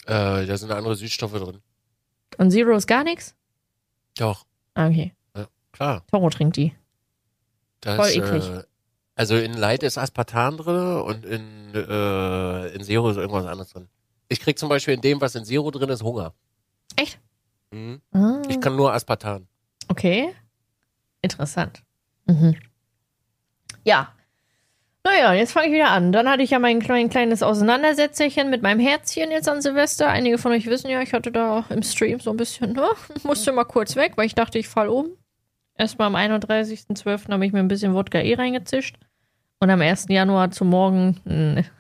[0.07, 1.59] Äh, da sind andere Süßstoffe drin.
[2.39, 3.35] Und Zero ist gar nichts?
[4.17, 5.13] Doch, Ah, Okay,
[5.71, 6.03] klar.
[6.09, 6.73] Toro trinkt die.
[7.81, 8.49] Das, Voll eklig.
[8.49, 8.63] Äh,
[9.17, 13.89] also in Light ist Aspartam drin und in, äh, in Zero ist irgendwas anderes drin.
[14.30, 16.34] Ich krieg zum Beispiel in dem, was in Zero drin ist, Hunger.
[16.95, 17.19] Echt?
[17.71, 17.99] Mhm.
[18.12, 18.41] Ah.
[18.47, 19.47] Ich kann nur Aspartam.
[19.88, 20.34] Okay.
[21.21, 21.82] Interessant.
[22.27, 22.56] Mhm.
[23.84, 24.13] Ja.
[25.03, 26.12] Naja, jetzt fange ich wieder an.
[26.12, 30.10] Dann hatte ich ja mein, mein kleines Auseinandersetzerchen mit meinem Herzchen jetzt an Silvester.
[30.10, 32.88] Einige von euch wissen ja, ich hatte da im Stream so ein bisschen, ne?
[33.23, 35.17] musste mal kurz weg, weil ich dachte, ich fall um.
[35.75, 37.32] Erstmal am 31.12.
[37.32, 38.97] habe ich mir ein bisschen Wodka E reingezischt.
[39.60, 40.06] Und am 1.
[40.10, 41.20] Januar zum Morgen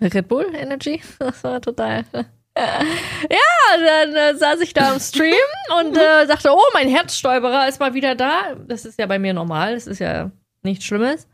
[0.01, 1.01] Red Bull Energy.
[1.19, 2.05] Das war total.
[2.57, 5.35] Ja, dann äh, saß ich da im Stream
[5.79, 8.55] und äh, sagte, oh, mein Herzstolperer ist mal wieder da.
[8.67, 10.31] Das ist ja bei mir normal, das ist ja
[10.63, 11.27] nichts Schlimmes.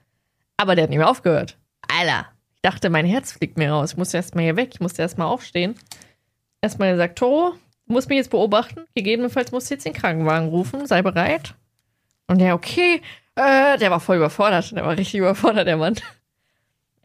[0.57, 1.57] Aber der hat nicht mehr aufgehört.
[1.87, 3.91] Alter, ich dachte, mein Herz fliegt mir raus.
[3.91, 5.75] Ich musste erstmal hier weg, ich musste erstmal aufstehen.
[6.61, 7.53] Erstmal gesagt, Toro,
[7.87, 8.85] du musst mich jetzt beobachten.
[8.93, 11.55] Gegebenenfalls musst du jetzt den Krankenwagen rufen, sei bereit.
[12.27, 13.01] Und der, okay,
[13.35, 14.75] äh, der war voll überfordert.
[14.75, 15.95] Der war richtig überfordert, der Mann.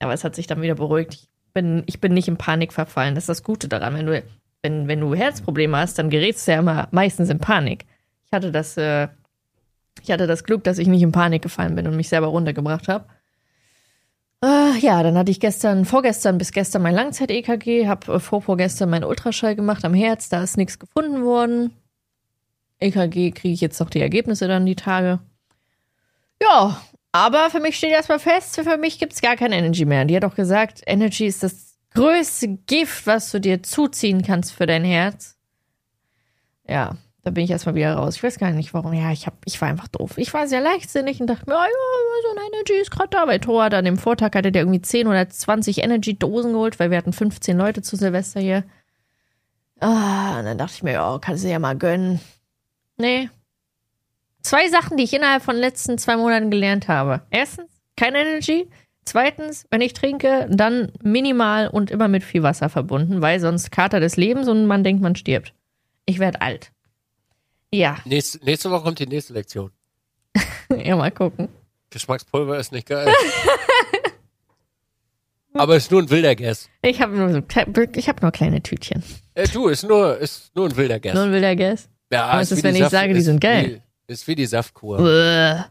[0.00, 1.14] Aber es hat sich dann wieder beruhigt.
[1.14, 3.14] Ich bin, ich bin nicht in Panik verfallen.
[3.14, 3.94] Das ist das Gute daran.
[3.94, 4.22] Wenn du,
[4.62, 7.86] wenn, wenn du Herzprobleme hast, dann gerätst du ja immer meistens in Panik.
[8.26, 9.08] Ich hatte das, äh,
[10.02, 12.88] ich hatte das Glück, dass ich nicht in Panik gefallen bin und mich selber runtergebracht
[12.88, 13.06] habe.
[14.42, 19.04] Äh, ja, dann hatte ich gestern, vorgestern bis gestern mein Langzeit-EKG, habe äh, vorvorgestern meinen
[19.04, 21.72] Ultraschall gemacht am Herz, da ist nichts gefunden worden.
[22.78, 25.18] EKG kriege ich jetzt noch die Ergebnisse dann die Tage.
[26.40, 26.80] Ja,
[27.26, 30.04] aber für mich steht erstmal fest, für mich gibt es gar kein Energy mehr.
[30.04, 34.66] Die hat auch gesagt, Energy ist das größte Gift, was du dir zuziehen kannst für
[34.66, 35.36] dein Herz.
[36.68, 36.96] ja,
[37.28, 38.16] da bin ich erstmal wieder raus.
[38.16, 38.94] Ich weiß gar nicht warum.
[38.94, 40.16] Ja, ich, hab, ich war einfach doof.
[40.16, 43.26] Ich war sehr leichtsinnig und dachte mir, oh, ja, so ein Energy ist gerade da.
[43.26, 46.96] Weil Thor an dem Vortag hatte der irgendwie 10 oder 20 Energy-Dosen geholt, weil wir
[46.96, 48.64] hatten 15 Leute zu Silvester hier.
[49.80, 52.20] Ah, und dann dachte ich mir, ja, kannst du ja mal gönnen.
[52.96, 53.28] Nee.
[54.42, 57.22] Zwei Sachen, die ich innerhalb von den letzten zwei Monaten gelernt habe.
[57.30, 58.68] Erstens, kein Energy.
[59.04, 64.00] Zweitens, wenn ich trinke, dann minimal und immer mit viel Wasser verbunden, weil sonst Kater
[64.00, 65.54] des Lebens und man denkt, man stirbt.
[66.06, 66.72] Ich werde alt.
[67.72, 69.70] Ja, Nächste, nächste Woche kommt die nächste Lektion.
[70.84, 71.48] ja, mal gucken.
[71.90, 73.08] Geschmackspulver ist nicht geil.
[75.54, 76.68] Aber ist nur ein wilder Guess.
[76.82, 79.02] Ich habe nur so, kle- ich habe nur kleine Tütchen.
[79.34, 81.14] Äh, du, ist nur, ist nur ein wilder Guess.
[81.14, 81.88] Nur ein wilder Guess.
[82.12, 83.82] ja, aber ist es ist, wenn ich sage, die sind geil.
[84.08, 84.98] Ist wie die Saftkur.
[85.00, 85.66] Uah.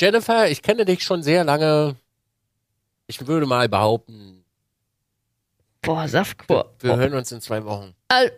[0.00, 1.96] Jennifer, ich kenne dich schon sehr lange.
[3.06, 4.44] Ich würde mal behaupten,
[5.82, 6.72] Boah, Saftkur.
[6.80, 7.94] wir hören uns in zwei Wochen.
[8.08, 8.30] Äh,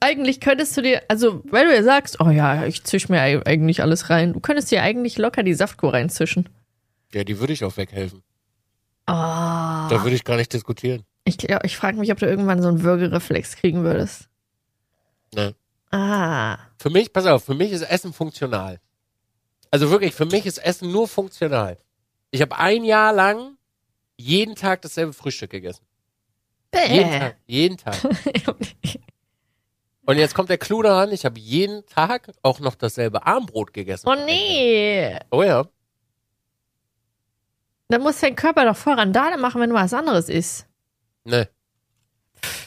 [0.00, 3.42] eigentlich könntest du dir, also weil du ja sagst, oh ja, ich zisch mir ei-
[3.46, 6.48] eigentlich alles rein, du könntest dir eigentlich locker die Saftkur reinzischen.
[7.12, 8.22] Ja, die würde ich auch weghelfen.
[9.06, 9.88] Ah.
[9.88, 11.04] Da würde ich gar nicht diskutieren.
[11.24, 14.28] Ich, ich frage mich, ob du irgendwann so einen Würgereflex kriegen würdest.
[15.34, 15.54] Ne.
[15.90, 16.58] Ah.
[16.78, 18.80] Für mich, pass auf, für mich ist Essen funktional.
[19.70, 21.78] Also wirklich, für mich ist Essen nur funktional.
[22.30, 23.56] Ich habe ein Jahr lang
[24.16, 25.84] jeden Tag dasselbe Frühstück gegessen.
[26.74, 27.18] Jeden Bäh.
[27.18, 27.36] Tag.
[27.46, 27.96] Jeden Tag.
[30.06, 34.08] Und jetzt kommt der Clou daran, ich habe jeden Tag auch noch dasselbe Armbrot gegessen.
[34.08, 35.16] oh nee.
[35.30, 35.66] Oh ja.
[37.88, 40.66] Dann muss dein Körper doch voll Randale machen, wenn du was anderes isst.
[41.24, 41.48] Ne.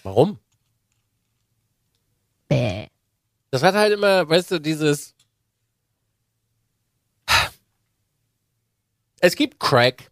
[0.04, 0.40] Warum?
[2.48, 2.88] Bäh.
[3.54, 5.14] Das hat halt immer, weißt du, dieses.
[9.20, 10.12] Es gibt Crack,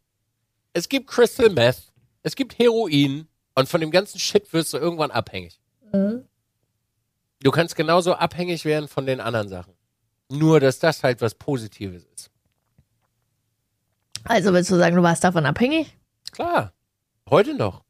[0.73, 5.09] es gibt Crystal Meth, es gibt Heroin und von dem ganzen Shit wirst du irgendwann
[5.09, 5.59] abhängig.
[7.41, 9.73] Du kannst genauso abhängig werden von den anderen Sachen.
[10.29, 12.29] Nur, dass das halt was Positives ist.
[14.23, 15.97] Also willst du sagen, du warst davon abhängig?
[16.31, 16.73] Klar.
[17.27, 17.83] Heute noch.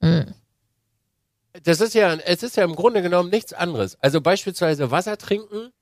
[0.00, 0.32] Mhm.
[1.64, 3.96] Das ist ja, es ist ja im Grunde genommen nichts anderes.
[4.00, 5.72] Also beispielsweise Wasser trinken.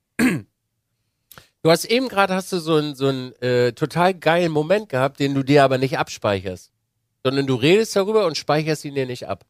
[1.63, 5.19] Du hast eben gerade hast du so einen so einen äh, total geilen Moment gehabt,
[5.19, 6.71] den du dir aber nicht abspeicherst,
[7.25, 9.45] sondern du redest darüber und speicherst ihn dir nicht ab.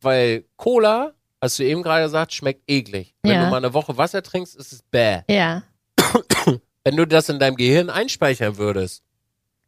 [0.00, 3.14] Weil Cola, hast du eben gerade gesagt, schmeckt eklig.
[3.22, 3.44] Wenn Ja.
[3.44, 5.20] du mal eine Woche Wasser trinkst, ist es bäh.
[5.28, 5.62] Ja.
[6.84, 9.02] Wenn du das in deinem Gehirn einspeichern würdest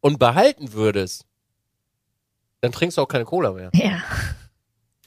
[0.01, 1.25] und behalten würdest,
[2.61, 3.69] dann trinkst du auch keine Cola mehr.
[3.75, 4.01] Ja.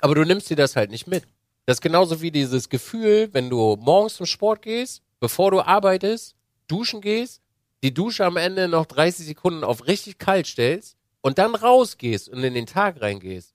[0.00, 1.24] Aber du nimmst dir das halt nicht mit.
[1.66, 6.36] Das ist genauso wie dieses Gefühl, wenn du morgens zum Sport gehst, bevor du arbeitest,
[6.68, 7.42] duschen gehst,
[7.82, 12.42] die Dusche am Ende noch 30 Sekunden auf richtig kalt stellst und dann rausgehst und
[12.44, 13.54] in den Tag reingehst.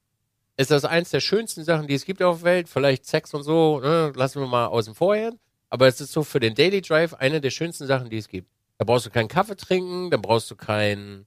[0.58, 2.70] Ist das eins der schönsten Sachen, die es gibt auf der Welt?
[2.70, 4.12] Vielleicht Sex und so, ne?
[4.16, 5.40] lassen wir mal außen vor hin.
[5.70, 8.50] Aber es ist so für den Daily Drive eine der schönsten Sachen, die es gibt.
[8.78, 11.26] Da brauchst du keinen Kaffee trinken, da brauchst du kein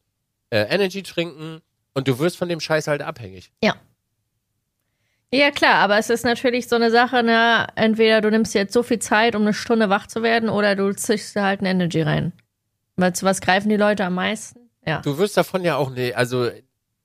[0.50, 1.62] äh, Energy trinken
[1.94, 3.50] und du wirst von dem Scheiß halt abhängig.
[3.62, 3.76] Ja,
[5.52, 9.00] klar, aber es ist natürlich so eine Sache, ne, entweder du nimmst jetzt so viel
[9.00, 12.32] Zeit, um eine Stunde wach zu werden, oder du zischst dir halt ein Energy rein.
[12.96, 14.70] Weil zu was greifen die Leute am meisten?
[14.86, 15.00] Ja.
[15.00, 16.50] Du wirst davon ja auch ne, also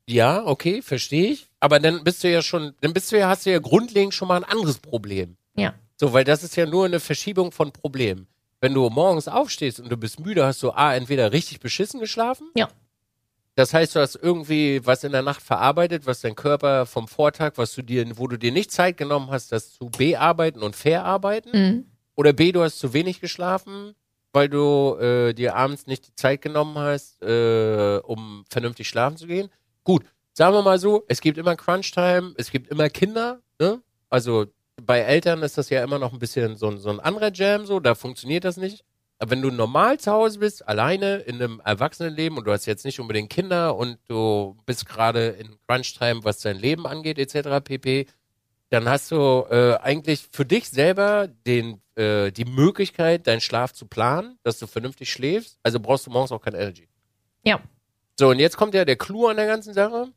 [0.06, 3.46] ja, okay, verstehe ich, aber dann bist du ja schon, dann bist du ja, hast
[3.46, 5.38] du ja grundlegend schon mal ein anderes Problem.
[5.56, 5.74] Ja.
[5.98, 8.28] So, weil das ist ja nur eine Verschiebung von Problemen.
[8.62, 12.50] Wenn du morgens aufstehst und du bist müde, hast du A, entweder richtig beschissen geschlafen.
[12.56, 12.70] Ja.
[13.60, 17.54] Das heißt, du hast irgendwie was in der Nacht verarbeitet, was dein Körper vom Vortag,
[17.58, 21.52] was du dir, wo du dir nicht Zeit genommen hast, das zu bearbeiten und verarbeiten.
[21.52, 21.86] Mhm.
[22.16, 23.96] Oder B, du hast zu wenig geschlafen,
[24.32, 29.28] weil du äh, dir abends nicht die Zeit genommen hast, äh, um vernünftig schlafen zu
[29.28, 29.50] gehen.
[29.84, 33.82] Gut, sagen wir mal so, es gibt immer Crunch-Time, es gibt immer Kinder, ne?
[34.10, 34.46] Also
[34.82, 37.66] bei Eltern ist das ja immer noch ein bisschen so, ein- so ein anderer Jam,
[37.66, 38.86] so, da funktioniert das nicht.
[39.20, 42.86] Aber wenn du normal zu Hause bist, alleine in einem Erwachsenenleben und du hast jetzt
[42.86, 47.62] nicht unbedingt Kinder und du bist gerade in Crunch-Time, was dein Leben angeht, etc.
[47.62, 48.08] pp.,
[48.70, 53.88] dann hast du äh, eigentlich für dich selber den, äh, die Möglichkeit, deinen Schlaf zu
[53.88, 55.60] planen, dass du vernünftig schläfst.
[55.64, 56.88] Also brauchst du morgens auch kein Energy.
[57.44, 57.60] Ja.
[58.18, 60.14] So, und jetzt kommt ja der Clou an der ganzen Sache.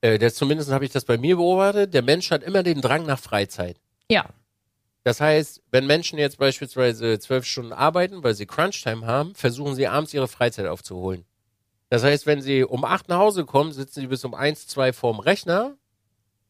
[0.00, 1.94] Äh, das, zumindest habe ich das bei mir beobachtet.
[1.94, 3.78] Der Mensch hat immer den Drang nach Freizeit.
[4.10, 4.26] Ja.
[5.04, 9.88] Das heißt, wenn Menschen jetzt beispielsweise zwölf Stunden arbeiten, weil sie Crunchtime haben, versuchen sie
[9.88, 11.24] abends ihre Freizeit aufzuholen.
[11.88, 14.92] Das heißt, wenn sie um acht nach Hause kommen, sitzen sie bis um eins, zwei
[14.92, 15.76] vorm Rechner,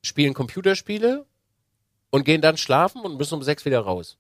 [0.03, 1.27] spielen Computerspiele
[2.11, 4.19] und gehen dann schlafen und müssen um sechs wieder raus.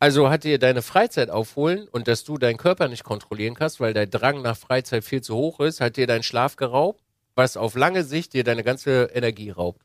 [0.00, 3.94] Also hat dir deine Freizeit aufholen und dass du deinen Körper nicht kontrollieren kannst, weil
[3.94, 7.02] dein Drang nach Freizeit viel zu hoch ist, hat dir deinen Schlaf geraubt,
[7.34, 9.82] was auf lange Sicht dir deine ganze Energie raubt.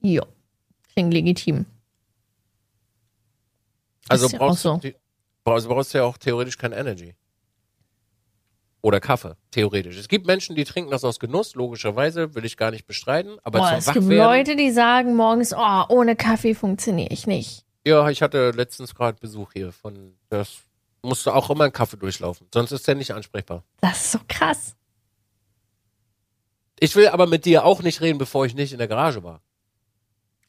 [0.00, 0.24] Ja.
[0.92, 1.66] Klingt legitim.
[4.08, 4.88] Also Ist ja brauchst, auch so.
[4.88, 4.94] du,
[5.44, 7.14] also brauchst du ja auch theoretisch kein Energy.
[8.80, 9.96] Oder Kaffee, theoretisch.
[9.96, 13.38] Es gibt Menschen, die trinken das aus Genuss, logischerweise, will ich gar nicht bestreiten.
[13.42, 17.64] Aber Boah, zum es gibt Leute, die sagen morgens, oh, ohne Kaffee funktioniere ich nicht.
[17.84, 20.58] Ja, ich hatte letztens gerade Besuch hier von, das
[21.02, 23.64] musste auch immer einen Kaffee durchlaufen, sonst ist der nicht ansprechbar.
[23.80, 24.76] Das ist so krass.
[26.78, 29.42] Ich will aber mit dir auch nicht reden, bevor ich nicht in der Garage war.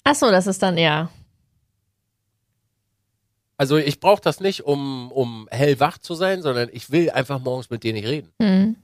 [0.04, 1.10] Ach so, das ist dann ja.
[3.60, 7.70] Also ich brauche das nicht, um, um hellwach zu sein, sondern ich will einfach morgens
[7.70, 8.32] mit dir nicht reden.
[8.42, 8.78] Hm.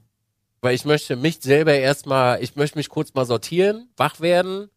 [0.60, 4.68] Weil ich möchte mich selber erstmal, ich möchte mich kurz mal sortieren, wach werden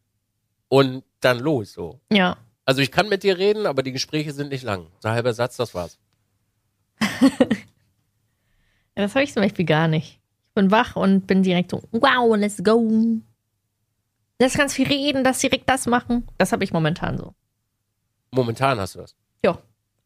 [0.70, 2.00] und dann los so.
[2.10, 2.38] Ja.
[2.64, 4.88] Also ich kann mit dir reden, aber die Gespräche sind nicht lang.
[5.00, 6.00] So ein halber Satz, das war's.
[8.96, 10.20] Das habe ich zum Beispiel gar nicht.
[10.50, 13.22] Ich bin wach und bin direkt so, wow, let's go.
[14.40, 16.28] Lass ganz viel reden, lass direkt das machen.
[16.38, 17.34] Das habe ich momentan so.
[18.32, 19.16] Momentan hast du das.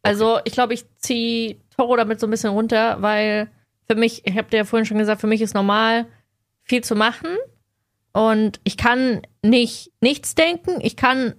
[0.04, 3.50] Also ich glaube, ich ziehe Toro damit so ein bisschen runter, weil
[3.88, 6.06] für mich, ich habe dir ja vorhin schon gesagt, für mich ist normal,
[6.64, 7.30] viel zu machen.
[8.12, 10.80] Und ich kann nicht nichts denken.
[10.82, 11.34] Ich kann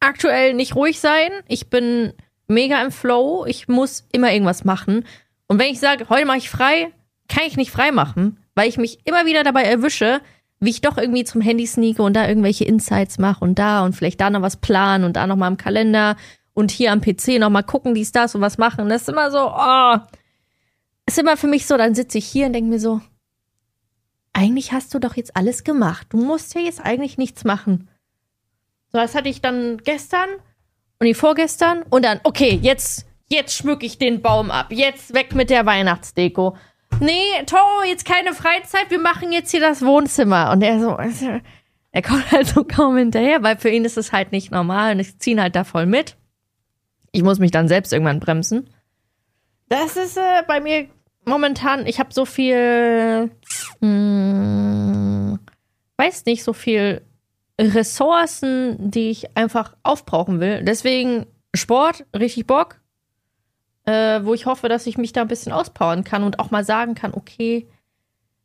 [0.00, 1.30] aktuell nicht ruhig sein.
[1.48, 2.12] Ich bin
[2.46, 3.46] mega im Flow.
[3.46, 5.04] Ich muss immer irgendwas machen.
[5.46, 6.92] Und wenn ich sage, heute mache ich frei,
[7.28, 10.20] kann ich nicht frei machen, weil ich mich immer wieder dabei erwische,
[10.60, 13.94] wie ich doch irgendwie zum Handy sneake und da irgendwelche Insights mache und da und
[13.94, 16.16] vielleicht da noch was planen und da noch mal im Kalender
[16.58, 18.88] und hier am PC noch mal gucken, dies, das und was machen.
[18.88, 19.96] Das ist immer so, oh,
[21.06, 23.00] ist immer für mich so, dann sitze ich hier und denke mir so,
[24.32, 26.08] eigentlich hast du doch jetzt alles gemacht.
[26.10, 27.88] Du musst ja jetzt eigentlich nichts machen.
[28.90, 30.28] So, das hatte ich dann gestern
[30.98, 34.72] und die vorgestern und dann, okay, jetzt, jetzt schmücke ich den Baum ab.
[34.72, 36.56] Jetzt weg mit der Weihnachtsdeko.
[36.98, 40.50] Nee, Toro, jetzt keine Freizeit, wir machen jetzt hier das Wohnzimmer.
[40.50, 40.98] Und er so,
[41.92, 44.98] er kommt halt so kaum hinterher, weil für ihn ist es halt nicht normal und
[44.98, 46.17] ich ziehe halt da voll mit.
[47.12, 48.68] Ich muss mich dann selbst irgendwann bremsen.
[49.68, 50.88] Das ist äh, bei mir
[51.24, 53.30] momentan, ich habe so viel,
[53.80, 55.38] hm,
[55.96, 57.02] weiß nicht, so viel
[57.60, 60.62] Ressourcen, die ich einfach aufbrauchen will.
[60.62, 62.80] Deswegen Sport, richtig Bock,
[63.84, 66.64] äh, wo ich hoffe, dass ich mich da ein bisschen auspowern kann und auch mal
[66.64, 67.68] sagen kann, okay,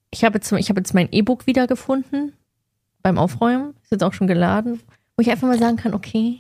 [0.10, 2.34] ich habe jetzt, habe jetzt mein E-Book wiedergefunden
[3.02, 4.80] beim Aufräumen, ist jetzt auch schon geladen,
[5.16, 6.40] wo ich einfach mal sagen kann, okay,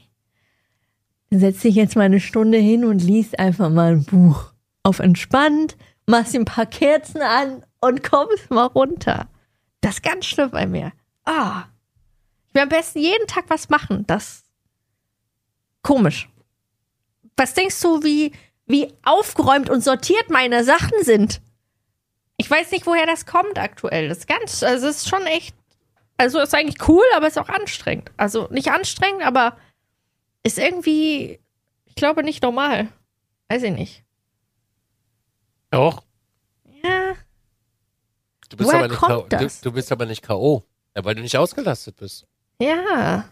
[1.39, 4.51] setz dich jetzt mal eine Stunde hin und liest einfach mal ein Buch.
[4.83, 9.27] Auf entspannt, machst ein paar Kerzen an und kommst mal runter.
[9.81, 10.91] Das ist ganz schlimm bei mir.
[11.25, 11.63] Ah.
[12.47, 14.05] Ich will am besten jeden Tag was machen.
[14.07, 14.43] Das
[15.81, 16.29] komisch.
[17.35, 18.31] Was denkst du, wie,
[18.65, 21.41] wie aufgeräumt und sortiert meine Sachen sind?
[22.37, 24.09] Ich weiß nicht, woher das kommt aktuell.
[24.09, 25.55] Das ist ganz, also es ist schon echt,
[26.17, 28.11] also ist eigentlich cool, aber ist auch anstrengend.
[28.17, 29.57] Also nicht anstrengend, aber
[30.43, 31.39] ist irgendwie,
[31.85, 32.87] ich glaube, nicht normal.
[33.49, 34.03] Weiß ich nicht.
[35.71, 36.03] Doch.
[36.83, 37.15] Ja,
[38.49, 39.21] Du bist, Woher aber nicht kommt K.O.
[39.23, 39.61] du, das?
[39.61, 40.63] du bist aber nicht K.O.
[40.95, 42.27] Ja, weil du nicht ausgelastet bist.
[42.59, 43.25] ja.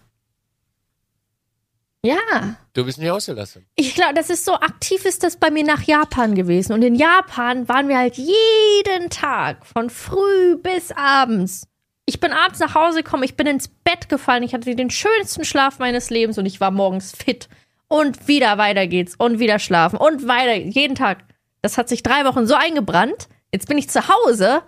[2.04, 2.56] Ja.
[2.74, 3.64] Du bist nicht ausgelastet.
[3.76, 6.74] Ich glaube, das ist so aktiv ist das bei mir nach Japan gewesen.
[6.74, 11.68] Und in Japan waren wir halt jeden Tag von früh bis abends.
[12.06, 15.46] Ich bin abends nach Hause gekommen, ich bin ins Bett gefallen, ich hatte den schönsten
[15.46, 17.48] Schlaf meines Lebens und ich war morgens fit.
[17.88, 21.26] Und wieder weiter geht's und wieder schlafen und weiter, jeden Tag.
[21.62, 23.28] Das hat sich drei Wochen so eingebrannt.
[23.54, 24.64] Jetzt bin ich zu Hause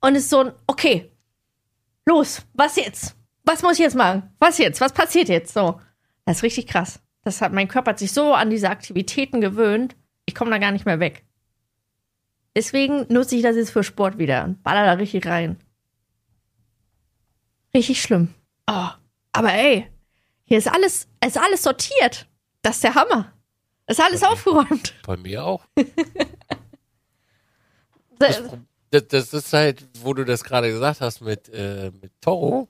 [0.00, 1.10] und ist so ein, okay,
[2.06, 3.14] los, was jetzt?
[3.44, 4.34] Was muss ich jetzt machen?
[4.38, 4.80] Was jetzt?
[4.80, 5.52] Was passiert jetzt?
[5.52, 5.80] So.
[6.24, 7.00] Das ist richtig krass.
[7.24, 10.72] Das hat, mein Körper hat sich so an diese Aktivitäten gewöhnt, ich komme da gar
[10.72, 11.24] nicht mehr weg.
[12.56, 15.58] Deswegen nutze ich das jetzt für Sport wieder und baller da richtig rein.
[17.74, 18.34] Richtig schlimm.
[18.70, 18.88] Oh,
[19.32, 19.88] aber ey,
[20.44, 22.26] hier ist alles, ist alles sortiert.
[22.62, 23.32] Das ist der Hammer.
[23.86, 24.32] Ist alles Okay.
[24.32, 24.94] aufgeräumt.
[25.06, 25.64] Bei mir auch.
[28.18, 28.40] Das,
[28.90, 32.68] Das, das ist halt, wo du das gerade gesagt hast mit, äh, mit Toro.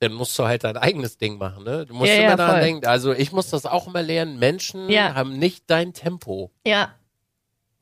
[0.00, 1.84] Dann musst du halt dein eigenes Ding machen, ne?
[1.86, 2.60] Du musst Ja, immer ja, daran voll.
[2.62, 2.86] denken.
[2.86, 4.38] Also ich muss das auch immer lernen.
[4.38, 5.14] Menschen Ja.
[5.14, 6.50] haben nicht dein Tempo.
[6.66, 6.94] ja.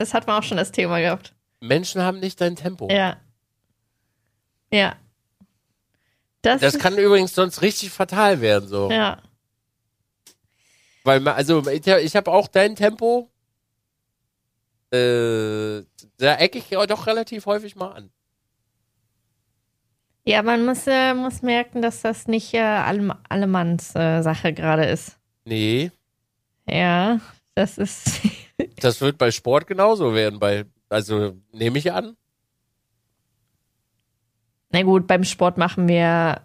[0.00, 1.34] Das hat man auch schon das Thema gehabt.
[1.60, 2.88] Menschen haben nicht dein Tempo.
[2.88, 3.16] Ja.
[4.72, 4.94] Ja.
[6.42, 8.90] Das, Das kann übrigens sonst richtig fatal werden, so.
[8.90, 9.20] Ja.
[11.04, 13.30] Weil, also, ich, habe auch dein Tempo.
[14.90, 15.82] Äh,
[16.18, 18.10] da ecke ich doch relativ häufig mal an.
[20.24, 24.84] Ja, man muss, äh, muss merken, dass das nicht äh, allem, allemanns äh, Sache gerade
[24.84, 25.18] ist.
[25.44, 25.90] Nee,
[26.66, 27.20] Ja,
[27.54, 28.20] das ist.
[28.80, 30.38] das wird bei Sport genauso werden.
[30.38, 32.16] Bei, also, nehme ich an.
[34.70, 36.42] Na gut, beim Sport machen wir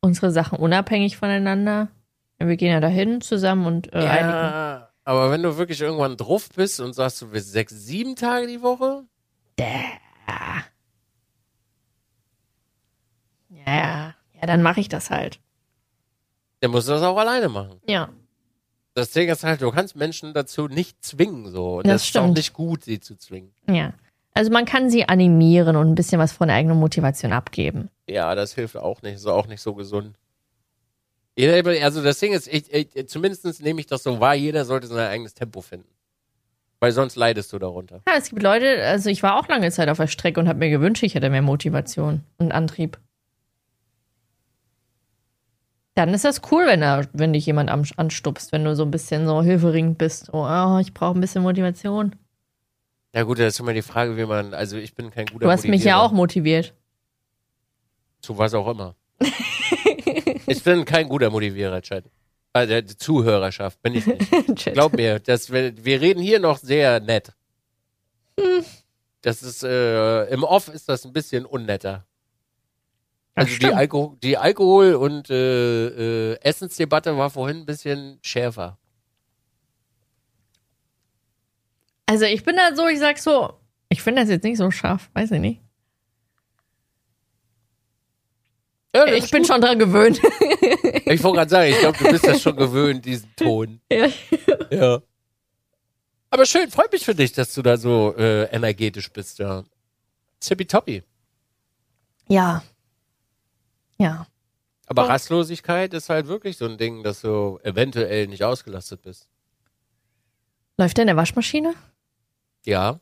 [0.00, 1.88] unsere Sachen unabhängig voneinander.
[2.38, 4.28] Wir gehen ja dahin zusammen und äh, einigen.
[4.32, 8.46] Ja, Aber wenn du wirklich irgendwann drauf bist und sagst, du willst sechs, sieben Tage
[8.46, 9.04] die Woche,
[9.58, 10.64] Ja,
[13.66, 15.40] ja, ja dann mache ich das halt.
[16.60, 17.80] dann musst du das auch alleine machen.
[17.88, 18.08] Ja.
[18.94, 21.78] Das Ding ist halt, du kannst Menschen dazu nicht zwingen, so.
[21.78, 22.36] Und Das das, ist auch stimmt.
[22.36, 23.52] nicht gut, sie zu zwingen.
[23.68, 23.92] Ja.
[24.34, 27.88] Also man kann sie animieren und ein bisschen was von der eigenen Motivation abgeben.
[28.08, 30.16] Ja, das hilft auch nicht, ist auch nicht so gesund.
[31.38, 35.08] Also das Ding ist, ich, ich, zumindest nehme ich das so wahr, jeder sollte sein
[35.08, 35.88] eigenes Tempo finden.
[36.80, 38.02] Weil sonst leidest du darunter.
[38.06, 40.58] Ja, es gibt Leute, also ich war auch lange Zeit auf der Strecke und habe
[40.58, 42.98] mir gewünscht, ich hätte mehr Motivation und Antrieb.
[45.94, 49.26] Dann ist das cool, wenn, er, wenn dich jemand anstupst, wenn du so ein bisschen
[49.26, 50.28] so hilferingend bist.
[50.32, 52.16] Oh, oh ich brauche ein bisschen Motivation.
[53.14, 55.50] Ja gut, das ist immer die Frage, wie man, also ich bin kein guter Du
[55.50, 56.74] hast mich ja auch motiviert.
[58.20, 58.96] Zu was auch immer.
[60.46, 62.04] ich bin kein guter Motivierer, Chat.
[62.52, 64.64] Also der die Zuhörerschaft bin ich nicht.
[64.72, 67.32] Glaub mir, das, wir, wir reden hier noch sehr nett.
[69.22, 72.04] Das ist, äh, im Off ist das ein bisschen unnetter.
[73.36, 73.72] Also die.
[73.72, 78.78] Alko die Alkohol- und äh, äh, Essensdebatte war vorhin ein bisschen schärfer.
[82.14, 83.54] Also ich bin da so, ich sag so,
[83.88, 85.60] ich finde das jetzt nicht so scharf, weiß ich nicht.
[88.94, 89.48] Ja, Ich bin gut.
[89.48, 90.20] schon dran gewöhnt.
[91.06, 93.80] Ich wollte gerade sagen, ich glaube, du bist das schon gewöhnt, diesen Ton.
[93.92, 94.08] Ja.
[94.70, 95.02] Ja.
[96.30, 99.64] Aber schön, freut mich für dich, dass du da so äh, energetisch bist, ja.
[100.40, 101.02] Tippitoppi.
[102.28, 102.62] ja.
[103.98, 104.26] Ja.
[104.86, 105.06] Aber Oh.
[105.06, 109.28] Rastlosigkeit ist halt wirklich so ein Ding, dass du eventuell nicht ausgelastet bist.
[110.78, 111.74] Läuft der in der Waschmaschine?
[112.64, 113.00] Ja.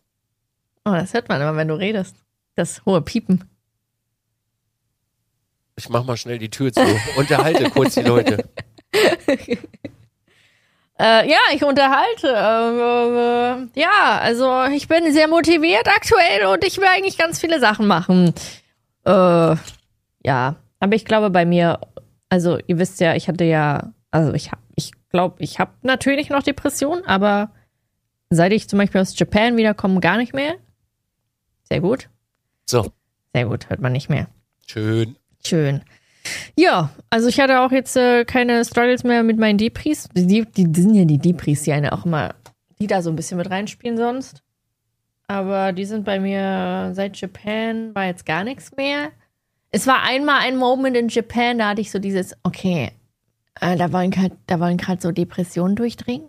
[0.85, 2.17] Oh, das hört man immer, wenn du redest.
[2.55, 3.45] Das hohe Piepen.
[5.77, 6.83] Ich mach mal schnell die Tür zu.
[7.17, 8.49] Unterhalte kurz die Leute.
[10.99, 12.29] Äh, ja, ich unterhalte.
[12.29, 17.59] Äh, äh, ja, also ich bin sehr motiviert aktuell und ich will eigentlich ganz viele
[17.59, 18.33] Sachen machen.
[19.05, 19.57] Äh,
[20.25, 21.81] ja, aber ich glaube bei mir,
[22.29, 26.31] also ihr wisst ja, ich hatte ja, also ich habe, ich glaube, ich habe natürlich
[26.31, 27.51] noch Depressionen, aber
[28.35, 30.55] seit ich zum Beispiel aus Japan wiederkomme, gar nicht mehr.
[31.65, 32.09] Sehr gut,
[32.67, 32.93] So,
[33.35, 34.27] sehr gut, hört man nicht mehr.
[34.67, 35.17] schön.
[35.45, 35.83] Schön.
[36.57, 40.09] Ja, also ich hatte auch jetzt äh, keine Struggles mehr mit meinen Depris.
[40.15, 42.35] Die, die, die sind ja die Depris, die eine auch immer,
[42.79, 44.41] die da so ein bisschen mit reinspielen sonst.
[45.27, 49.11] Aber die sind bei mir seit Japan war jetzt gar nichts mehr.
[49.73, 52.93] Es war einmal ein Moment in Japan, da hatte ich so dieses, okay,
[53.61, 56.29] äh, da wollen gerade, da wollen gerade so Depressionen durchdringen.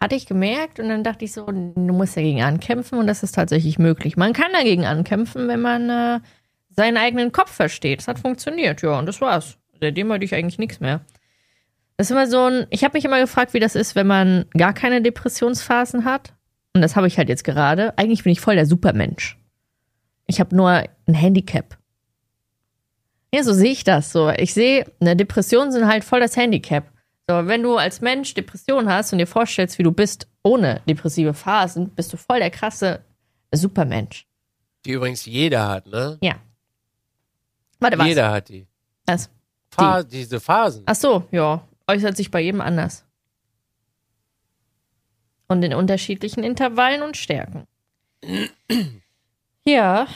[0.00, 3.34] Hatte ich gemerkt und dann dachte ich so, du musst dagegen ankämpfen und das ist
[3.34, 4.16] tatsächlich möglich.
[4.16, 6.20] Man kann dagegen ankämpfen, wenn man äh,
[6.70, 8.00] seinen eigenen Kopf versteht.
[8.00, 9.58] Das hat funktioniert, ja, und das war's.
[9.78, 11.02] Seitdem hatte ich eigentlich nichts mehr.
[11.96, 14.46] Das ist immer so ein, ich habe mich immer gefragt, wie das ist, wenn man
[14.56, 16.32] gar keine Depressionsphasen hat.
[16.74, 17.98] Und das habe ich halt jetzt gerade.
[17.98, 19.38] Eigentlich bin ich voll der Supermensch.
[20.26, 21.76] Ich habe nur ein Handicap.
[23.34, 24.12] Ja, so sehe ich das.
[24.12, 26.90] So, ich sehe, eine Depression sind halt voll das Handicap.
[27.30, 31.32] So, wenn du als Mensch Depression hast und dir vorstellst, wie du bist ohne depressive
[31.32, 33.04] Phasen, bist du voll der krasse
[33.52, 34.26] Supermensch.
[34.84, 36.18] Die übrigens jeder hat, ne?
[36.22, 36.40] Ja.
[37.78, 38.06] Warte, was?
[38.08, 38.66] Jeder hat die.
[39.06, 39.30] Was?
[39.70, 40.82] Pha Diese Phasen.
[40.86, 41.68] Ach so, ja.
[41.86, 43.04] Äußert sich bei jedem anders.
[45.46, 47.68] Und in unterschiedlichen Intervallen und Stärken.
[49.66, 50.08] Ja.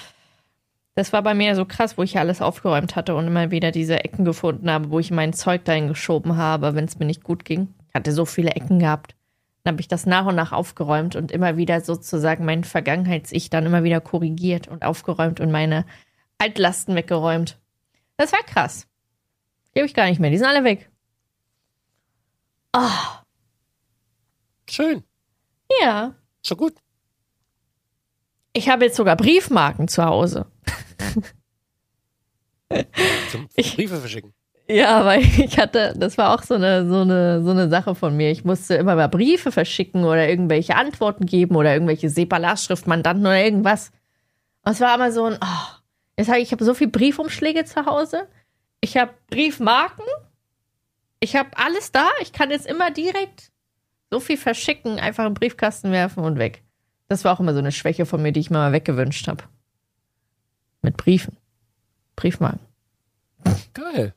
[0.96, 3.72] Das war bei mir so krass, wo ich ja alles aufgeräumt hatte und immer wieder
[3.72, 7.24] diese Ecken gefunden habe, wo ich mein Zeug dahin geschoben habe, wenn es mir nicht
[7.24, 7.74] gut ging.
[7.88, 9.16] Ich hatte so viele Ecken gehabt.
[9.64, 13.66] Dann habe ich das nach und nach aufgeräumt und immer wieder sozusagen mein Vergangenheits-Ich dann
[13.66, 15.84] immer wieder korrigiert und aufgeräumt und meine
[16.38, 17.58] Altlasten weggeräumt.
[18.16, 18.86] Das war krass.
[19.74, 20.30] Die habe ich gar nicht mehr.
[20.30, 20.90] Die sind alle weg.
[22.72, 23.22] Ah,
[24.68, 25.02] Schön.
[25.80, 26.14] ja.
[26.46, 26.74] Schon gut.
[28.52, 30.46] Ich habe jetzt sogar Briefmarken zu Hause.
[33.30, 34.32] Zum Briefe verschicken.
[34.68, 38.16] Ja, weil ich hatte, das war auch so eine, so eine, so eine Sache von
[38.16, 38.30] mir.
[38.30, 43.92] Ich musste immer mal Briefe verschicken oder irgendwelche Antworten geben oder irgendwelche SEPA-Lastschriftmandanten oder irgendwas.
[44.62, 45.76] Und es war immer so ein, oh,
[46.16, 48.26] jetzt hab ich, ich habe so viel Briefumschläge zu Hause.
[48.80, 50.04] Ich habe Briefmarken.
[51.20, 52.08] Ich habe alles da.
[52.22, 53.52] Ich kann jetzt immer direkt
[54.10, 56.62] so viel verschicken, einfach im Briefkasten werfen und weg.
[57.08, 59.44] Das war auch immer so eine Schwäche von mir, die ich mir mal weggewünscht habe.
[60.84, 61.36] Mit Briefen.
[62.14, 62.60] Briefmarken.
[63.72, 64.14] Geil.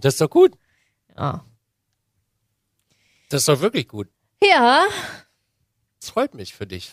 [0.00, 0.52] das ist doch gut.
[1.18, 1.44] Ja.
[3.28, 4.08] Das ist doch wirklich gut.
[4.42, 4.84] Ja,
[6.00, 6.92] Das freut mich für dich.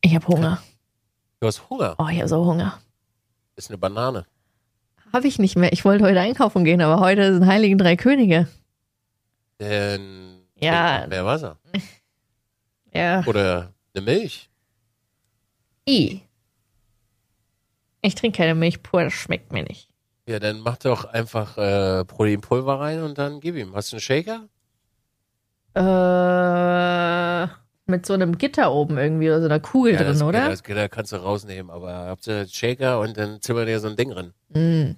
[0.00, 0.62] ich habe Hunger.
[1.40, 1.94] Du hast Hunger.
[1.98, 2.80] Oh, ich habe so Hunger.
[3.56, 4.24] Ist eine Banane.
[5.12, 5.72] Habe ich nicht mehr.
[5.72, 8.48] Ich wollte heute einkaufen gehen, aber heute sind Heiligen Drei Könige.
[9.60, 11.58] Denn Ja, Mehr Wasser.
[12.94, 13.22] ja.
[13.26, 14.48] Oder eine Milch.
[15.88, 16.22] I.
[18.06, 19.88] Ich trinke keine Milch pur, das schmeckt mir nicht.
[20.28, 23.74] Ja, dann mach doch einfach äh, Proteinpulver rein und dann gib ihm.
[23.74, 24.48] Hast du einen Shaker?
[25.74, 27.48] Äh,
[27.86, 30.38] mit so einem Gitter oben irgendwie oder so einer Kugel ja, drin, das, oder?
[30.38, 33.80] Ja, das Gitter kannst du rausnehmen, aber habt ihr einen Shaker und dann zimmert ihr
[33.80, 34.32] so ein Ding drin.
[34.50, 34.96] Mm.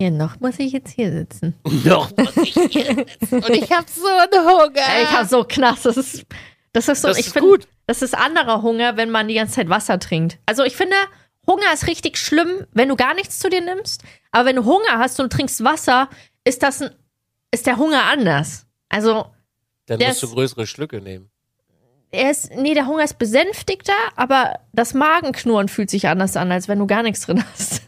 [0.00, 1.54] Ja, noch muss ich jetzt hier sitzen.
[1.84, 3.36] Doch, muss ich hier sitzen.
[3.36, 5.02] Und ich hab so einen Hunger.
[5.02, 5.86] Ich habe so Knast.
[5.86, 6.26] Das ist,
[6.72, 7.08] das ist so.
[7.08, 7.68] Das ich finde, gut.
[7.86, 10.38] das ist anderer Hunger, wenn man die ganze Zeit Wasser trinkt.
[10.46, 10.96] Also ich finde,
[11.46, 14.02] Hunger ist richtig schlimm, wenn du gar nichts zu dir nimmst.
[14.30, 16.08] Aber wenn du Hunger hast und trinkst Wasser,
[16.44, 16.90] ist das ein,
[17.50, 18.66] ist der Hunger anders.
[18.88, 19.26] Also
[19.86, 21.30] Dann musst du größere Schlücke nehmen.
[22.10, 26.68] er ist, nee, der Hunger ist besänftigter, aber das Magenknurren fühlt sich anders an, als
[26.68, 27.82] wenn du gar nichts drin hast.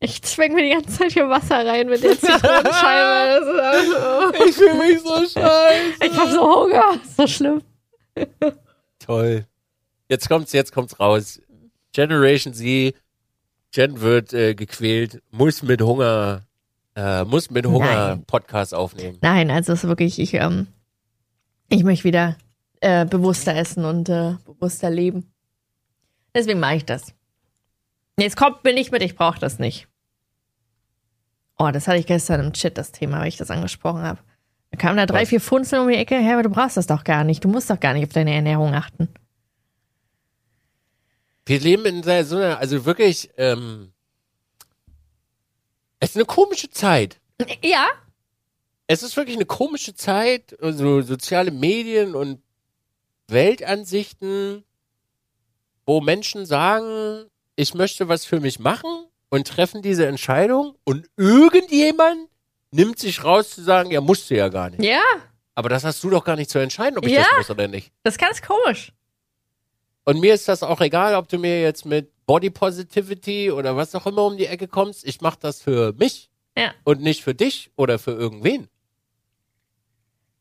[0.00, 4.34] Ich zwäng mir die ganze Zeit hier Wasser rein mit der Zitronenscheibe.
[4.46, 5.94] Ich fühle mich so scheiße.
[6.02, 6.94] Ich hab so Hunger.
[7.02, 7.62] Ist so schlimm.
[8.98, 9.46] Toll.
[10.08, 11.40] Jetzt kommt's, jetzt kommt's raus.
[11.92, 12.94] Generation Z,
[13.72, 16.42] Jen wird äh, gequält, muss mit Hunger,
[16.94, 18.24] äh, muss mit Hunger Nein.
[18.24, 19.18] Podcast aufnehmen.
[19.20, 20.68] Nein, also es ist wirklich, ich, ähm,
[21.68, 22.36] ich möchte wieder
[22.80, 25.32] äh, bewusster essen und äh, bewusster leben.
[26.34, 27.14] Deswegen mache ich das.
[28.18, 29.88] Jetzt kommt mir nicht mit, ich brauche das nicht.
[31.58, 34.20] Oh, das hatte ich gestern im Chat, das Thema, weil ich das angesprochen habe.
[34.70, 35.28] Da kamen da drei, Was?
[35.28, 36.16] vier Funzeln um die Ecke.
[36.16, 37.44] Hä, aber du brauchst das doch gar nicht.
[37.44, 39.08] Du musst doch gar nicht auf deine Ernährung achten.
[41.46, 43.92] Wir leben in so einer, also wirklich, ähm,
[46.00, 47.20] es ist eine komische Zeit.
[47.62, 47.86] Ja,
[48.86, 52.42] Es ist wirklich eine komische Zeit, also soziale Medien und
[53.28, 54.64] Weltansichten,
[55.86, 57.24] wo Menschen sagen,
[57.56, 62.28] ich möchte was für mich machen und treffen diese Entscheidung und irgendjemand
[62.72, 64.82] nimmt sich raus zu sagen, ja, musst du ja gar nicht.
[64.82, 65.02] ja,
[65.54, 67.20] Aber das hast du doch gar nicht zu entscheiden, ob ich Ja.
[67.22, 67.92] das muss oder nicht.
[68.02, 68.92] das ist ganz komisch.
[70.04, 73.94] Und mir ist das auch egal, ob du mir jetzt mit Body Positivity oder was
[73.94, 75.04] auch immer um die Ecke kommst.
[75.06, 76.72] Ich mache das für mich Ja.
[76.84, 78.68] und nicht für dich oder für irgendwen.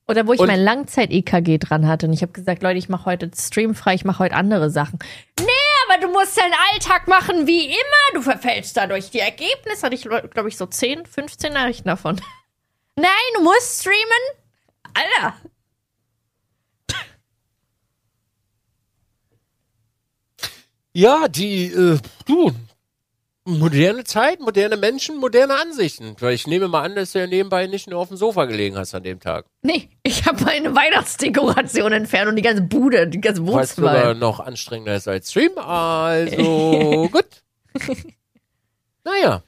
[0.08, 3.06] Oder wo ich Und- mein Langzeit-EKG dran hatte und ich habe gesagt, Leute, ich mache
[3.06, 5.00] heute streamfrei, ich mache heute andere Sachen.
[5.40, 5.46] Nee,
[5.88, 8.14] aber du musst deinen Alltag machen wie immer.
[8.14, 9.84] Du verfällst dadurch die Ergebnisse.
[9.86, 12.20] Hatte ich, glaube ich, so 10, 15 Nachrichten davon.
[12.98, 14.04] Nein, du musst streamen.
[14.94, 15.36] Alter.
[20.94, 22.52] Ja, die, äh, du,
[23.46, 26.16] moderne Zeit, moderne Menschen, moderne Ansichten.
[26.20, 28.78] Weil ich nehme mal an, dass du ja nebenbei nicht nur auf dem Sofa gelegen
[28.78, 29.46] hast an dem Tag.
[29.64, 34.14] Nee, ich habe meine Weihnachtsdekoration entfernt und die ganze Bude, die ganze Was sogar Wohnzimmer.
[34.14, 35.58] noch anstrengender ist als Stream.
[35.58, 37.26] Also, gut.
[39.04, 39.44] Naja.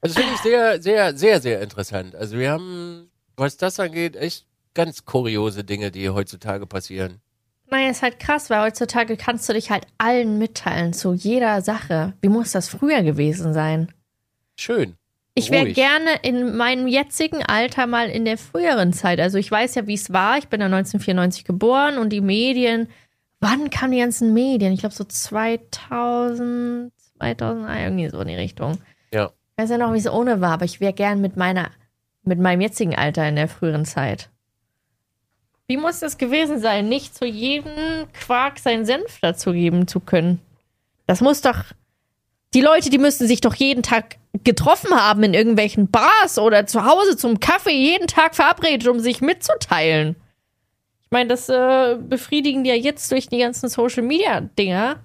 [0.00, 2.14] Also finde ich sehr, sehr, sehr, sehr interessant.
[2.14, 7.20] Also wir haben, was das angeht, echt ganz kuriose Dinge, die heutzutage passieren.
[7.68, 12.12] Naja, ist halt krass, weil heutzutage kannst du dich halt allen mitteilen zu jeder Sache.
[12.20, 13.92] Wie muss das früher gewesen sein?
[14.56, 14.94] Schön.
[15.38, 19.20] Ich wäre gerne in meinem jetzigen Alter mal in der früheren Zeit.
[19.20, 20.38] Also ich weiß ja, wie es war.
[20.38, 22.88] Ich bin ja 1994 geboren und die Medien.
[23.40, 24.72] Wann kamen die ganzen Medien?
[24.72, 28.78] Ich glaube so 2000, 2000, ah, irgendwie so in die Richtung.
[29.12, 29.26] Ja.
[29.26, 31.70] Ich weiß ja noch, wie es ohne war, aber ich wäre gern mit meiner,
[32.22, 34.30] mit meinem jetzigen Alter in der früheren Zeit.
[35.68, 40.40] Wie muss das gewesen sein, nicht zu jedem Quark seinen Senf dazugeben zu können?
[41.06, 41.64] Das muss doch.
[42.54, 46.84] Die Leute, die müssten sich doch jeden Tag getroffen haben in irgendwelchen Bars oder zu
[46.84, 50.16] Hause zum Kaffee, jeden Tag verabredet, um sich mitzuteilen.
[51.02, 55.00] Ich meine, das äh, befriedigen die ja jetzt durch die ganzen Social Media Dinger.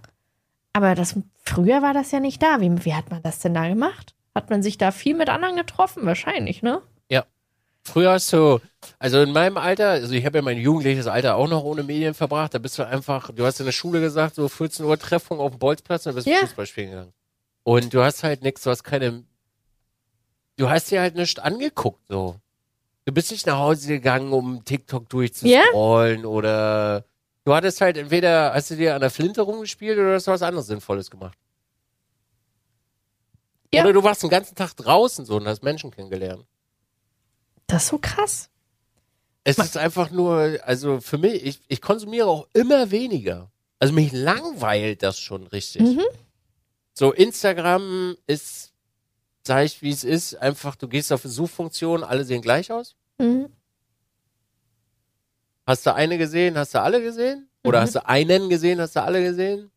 [0.74, 2.62] Aber das, früher war das ja nicht da.
[2.62, 4.16] Wie, wie hat man das denn da gemacht?
[4.34, 6.06] Hat man sich da viel mit anderen getroffen?
[6.06, 6.82] Wahrscheinlich, ne?
[7.84, 8.60] Früher hast du,
[9.00, 12.14] also in meinem Alter, also ich habe ja mein jugendliches Alter auch noch ohne Medien
[12.14, 15.40] verbracht, da bist du einfach, du hast in der Schule gesagt, so 14 Uhr Treffung
[15.40, 16.42] auf dem Bolzplatz und dann bist du Ja.
[16.42, 17.14] Fußball spielen gegangen.
[17.64, 19.24] Und du hast halt nichts, du hast keine,
[20.58, 22.36] du hast dir halt nichts angeguckt, so.
[23.06, 27.04] Du bist nicht nach Hause gegangen, um TikTok durchzuscrollen oder
[27.46, 30.44] du hattest halt entweder, hast du dir an der Flinte rumgespielt oder hast du was
[30.44, 31.38] anderes Sinnvolles gemacht.
[33.74, 33.84] Ja.
[33.84, 36.46] Oder du warst den ganzen Tag draußen so und hast Menschen kennengelernt.
[37.72, 38.50] Das ist so krass.
[39.44, 43.50] Es ist einfach nur, also für mich, ich, ich konsumiere auch immer weniger.
[43.80, 45.82] Also mich langweilt das schon richtig.
[45.82, 46.04] Mhm.
[46.94, 48.74] So, Instagram ist,
[49.48, 52.96] sag ich wie es ist, einfach, du gehst auf eine Suchfunktion, alle sehen gleich aus.
[53.18, 53.48] Mhm.
[55.66, 57.50] Hast du eine gesehen, hast du alle gesehen?
[57.64, 57.84] Oder Mhm.
[57.84, 59.72] hast du einen gesehen, hast du alle gesehen?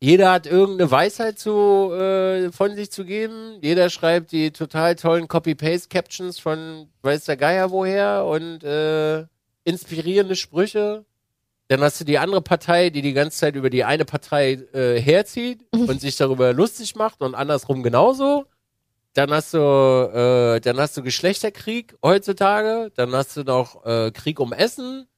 [0.00, 3.58] Jeder hat irgendeine Weisheit zu, äh, von sich zu geben.
[3.60, 9.26] Jeder schreibt die total tollen Copy-Paste-Captions von weiß der Geier woher und äh,
[9.64, 11.04] inspirierende Sprüche.
[11.66, 15.00] Dann hast du die andere Partei, die die ganze Zeit über die eine Partei äh,
[15.00, 18.46] herzieht und sich darüber lustig macht und andersrum genauso.
[19.14, 22.92] Dann hast du, äh, dann hast du Geschlechterkrieg heutzutage.
[22.94, 25.08] Dann hast du noch äh, Krieg um Essen.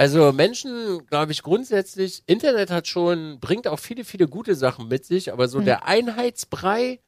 [0.00, 5.04] Also Menschen, glaube ich, grundsätzlich, Internet hat schon, bringt auch viele, viele gute Sachen mit
[5.04, 5.64] sich, aber so Mhm.
[5.64, 7.00] der Einheitsbrei,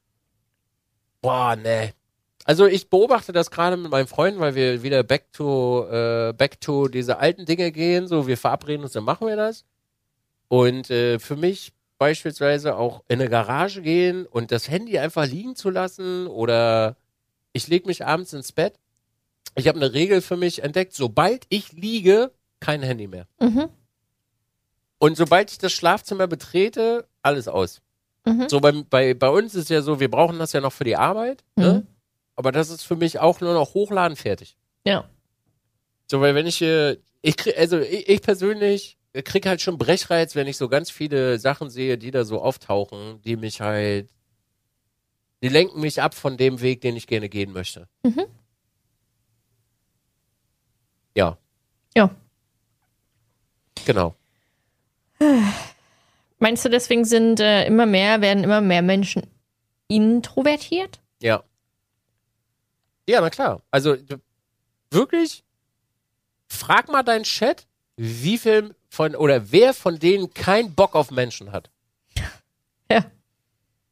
[1.22, 1.93] boah, ne.
[2.45, 6.61] Also ich beobachte das gerade mit meinen Freunden, weil wir wieder back to, äh, back
[6.61, 9.64] to diese alten Dinge gehen, so wir verabreden uns, dann machen wir das.
[10.49, 15.55] Und äh, für mich beispielsweise auch in eine Garage gehen und das Handy einfach liegen
[15.57, 16.97] zu lassen oder
[17.53, 18.74] ich lege mich abends ins Bett.
[19.57, 23.27] Ich habe eine Regel für mich entdeckt, sobald ich liege, kein Handy mehr.
[23.41, 23.69] Mhm.
[24.99, 27.81] Und sobald ich das Schlafzimmer betrete, alles aus.
[28.27, 28.49] Mhm.
[28.49, 30.97] So bei, bei, bei uns ist ja so, wir brauchen das ja noch für die
[30.97, 31.73] Arbeit, ne?
[31.73, 31.87] Mhm.
[32.37, 34.57] aber das ist für mich auch nur noch hochladen fertig.
[34.85, 35.09] Ja.
[36.07, 40.35] So, weil wenn ich, äh, ich krieg, also ich, ich persönlich krieg halt schon Brechreiz,
[40.35, 44.11] wenn ich so ganz viele Sachen sehe, die da so auftauchen, die mich halt,
[45.43, 47.89] die lenken mich ab von dem Weg, den ich gerne gehen möchte.
[48.05, 48.27] Mhm.
[51.17, 51.39] Ja,
[51.97, 52.11] Ja.
[53.85, 54.14] Genau.
[56.39, 59.22] Meinst du, deswegen sind äh, immer mehr, werden immer mehr Menschen
[59.89, 60.99] introvertiert?
[61.20, 61.45] Ja.
[63.09, 63.61] Ja, na klar.
[63.70, 63.97] Also
[64.91, 65.45] wirklich,
[66.49, 67.66] frag mal deinen Chat,
[67.97, 71.70] wie viel von oder wer von denen keinen Bock auf Menschen hat.
[72.91, 73.05] Ja.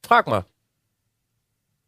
[0.03, 0.45] Frag mal.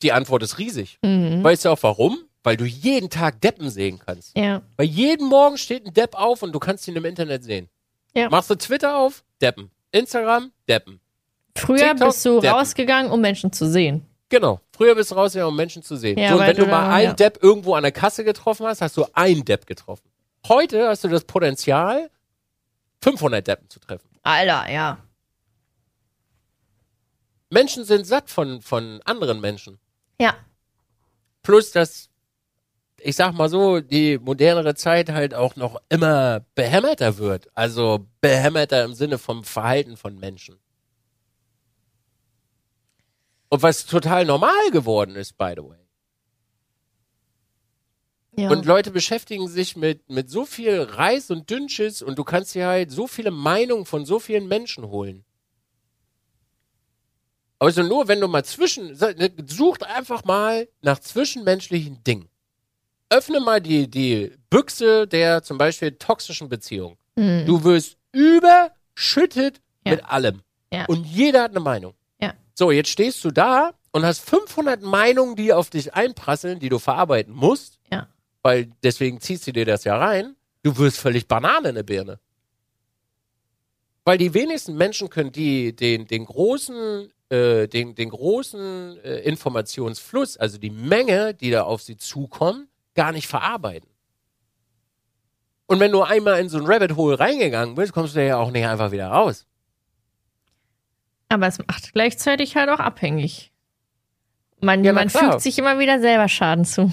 [0.03, 0.98] Die Antwort ist riesig.
[1.03, 1.42] Mhm.
[1.42, 2.18] Weißt du auch warum?
[2.42, 4.36] Weil du jeden Tag Deppen sehen kannst.
[4.36, 4.62] Ja.
[4.76, 7.68] Weil jeden Morgen steht ein Depp auf und du kannst ihn im Internet sehen.
[8.14, 8.28] Ja.
[8.28, 9.24] Machst du Twitter auf?
[9.40, 9.70] Deppen.
[9.92, 10.52] Instagram?
[10.68, 11.00] Deppen.
[11.56, 12.58] Früher TikTok, bist du Deppen.
[12.58, 14.06] rausgegangen, um Menschen zu sehen.
[14.28, 14.61] Genau.
[14.76, 16.18] Früher bist du rausgegangen, um Menschen zu sehen.
[16.18, 17.12] Ja, so, und wenn du mal einen ja.
[17.14, 20.08] Depp irgendwo an der Kasse getroffen hast, hast du einen Depp getroffen.
[20.48, 22.11] Heute hast du das Potenzial,
[23.02, 24.08] 500 Deppen zu treffen.
[24.22, 24.98] Alter, ja.
[27.50, 29.78] Menschen sind satt von, von anderen Menschen.
[30.20, 30.34] Ja.
[31.42, 32.09] Plus, dass,
[33.03, 37.48] ich sag mal so, die modernere Zeit halt auch noch immer behämmerter wird.
[37.55, 40.59] Also behämmerter im Sinne vom Verhalten von Menschen.
[43.48, 45.78] Und was total normal geworden ist, by the way.
[48.36, 48.48] ja.
[48.48, 52.68] Und Leute beschäftigen sich mit, mit so viel Reis und Dünnschiss und du kannst dir
[52.68, 55.24] halt so viele Meinungen von so vielen Menschen holen.
[57.59, 58.96] Also nur wenn du mal zwischen,
[59.46, 62.30] sucht einfach mal nach zwischenmenschlichen Dingen.
[63.11, 66.96] Öffne mal die, die Büchse der zum Beispiel toxischen Beziehung.
[67.16, 67.44] Mhm.
[67.46, 69.92] Du wirst überschüttet Ja.
[69.92, 70.42] mit allem.
[70.72, 70.84] Ja.
[70.86, 71.94] Und jeder hat eine Meinung.
[72.20, 72.34] Ja.
[72.54, 76.78] So, jetzt stehst du da und hast 500 Meinungen, die auf dich einprasseln, die du
[76.78, 77.78] verarbeiten musst.
[77.90, 78.06] Ja.
[78.42, 80.36] Weil deswegen ziehst du dir das ja rein.
[80.62, 82.20] Du wirst völlig Banane in der Birne.
[84.04, 90.36] Weil die wenigsten Menschen können die, den, den großen, äh, den, den großen äh, Informationsfluss,
[90.36, 92.68] also die Menge, die da auf sie zukommt,
[93.01, 93.88] gar nicht verarbeiten.
[95.64, 98.51] Und wenn du einmal in so ein Rabbit Hole reingegangen bist, kommst du ja auch
[98.51, 99.46] nicht einfach wieder raus.
[101.30, 103.53] Aber es macht gleichzeitig halt auch abhängig.
[104.61, 106.92] Man, Ja, man fügt sich immer wieder selber Schaden zu.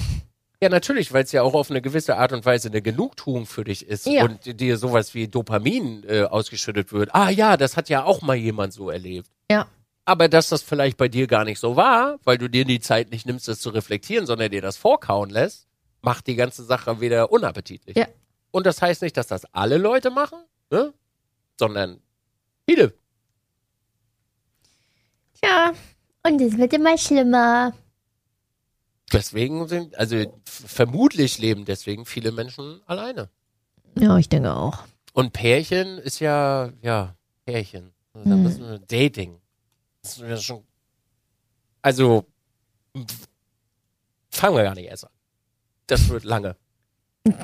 [0.62, 3.66] Ja, natürlich, weil es ja auch auf eine gewisse Art und Weise eine Genugtuung für
[3.66, 4.24] dich ist Ja.
[4.24, 7.14] und dir sowas wie Dopamin äh, ausgeschüttet wird.
[7.14, 9.28] Ah ja, das hat ja auch mal jemand so erlebt.
[9.52, 9.68] Ja.
[10.06, 13.12] Aber dass das vielleicht bei dir gar nicht so war, weil du dir die Zeit
[13.12, 15.67] nicht nimmst, das zu reflektieren, sondern dir das vorkauen lässt,
[16.02, 17.96] macht die ganze Sache wieder unappetitlich.
[17.98, 18.08] Ja.
[18.52, 20.40] Und das heißt nicht, dass das alle Leute machen,
[20.70, 20.94] ne?
[21.60, 22.00] sondern
[22.68, 22.94] viele.
[25.44, 25.74] Ja.
[26.24, 27.74] Und es wird immer schlimmer.
[29.14, 33.30] Deswegen sind, also vermutlich leben deswegen viele Menschen alleine.
[33.98, 34.84] Ja, ich denke auch.
[35.14, 37.94] Und Pärchen ist ja, ja, Pärchen.
[38.14, 38.44] Also Da Hm.
[38.44, 39.40] müssen wir Dating.
[40.02, 40.64] Das ist schon,
[41.82, 42.26] also,
[44.30, 45.12] fangen wir gar nicht erst an.
[45.88, 46.56] Das wird lange.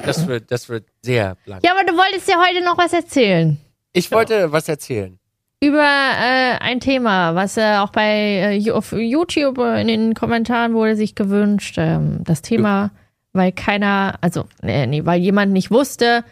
[0.06, 1.62] Das wird, das wird sehr lang.
[1.64, 3.58] Ja, aber du wolltest ja heute noch was erzählen.
[3.94, 5.20] Ich wollte was erzählen.
[5.62, 10.74] Über äh, ein Thema, was äh, auch bei äh, auf YouTube äh, in den Kommentaren
[10.74, 11.76] wurde sich gewünscht.
[11.78, 12.92] Ähm, das Thema,
[13.32, 16.26] weil keiner, also, nee, nee, weil jemand nicht wusste,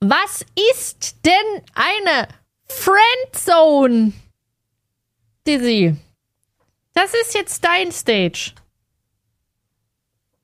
[0.00, 0.46] was
[0.78, 2.28] ist denn eine
[2.66, 4.12] Friendzone?
[5.46, 5.96] Dizzy.
[6.94, 8.52] Das ist jetzt dein Stage.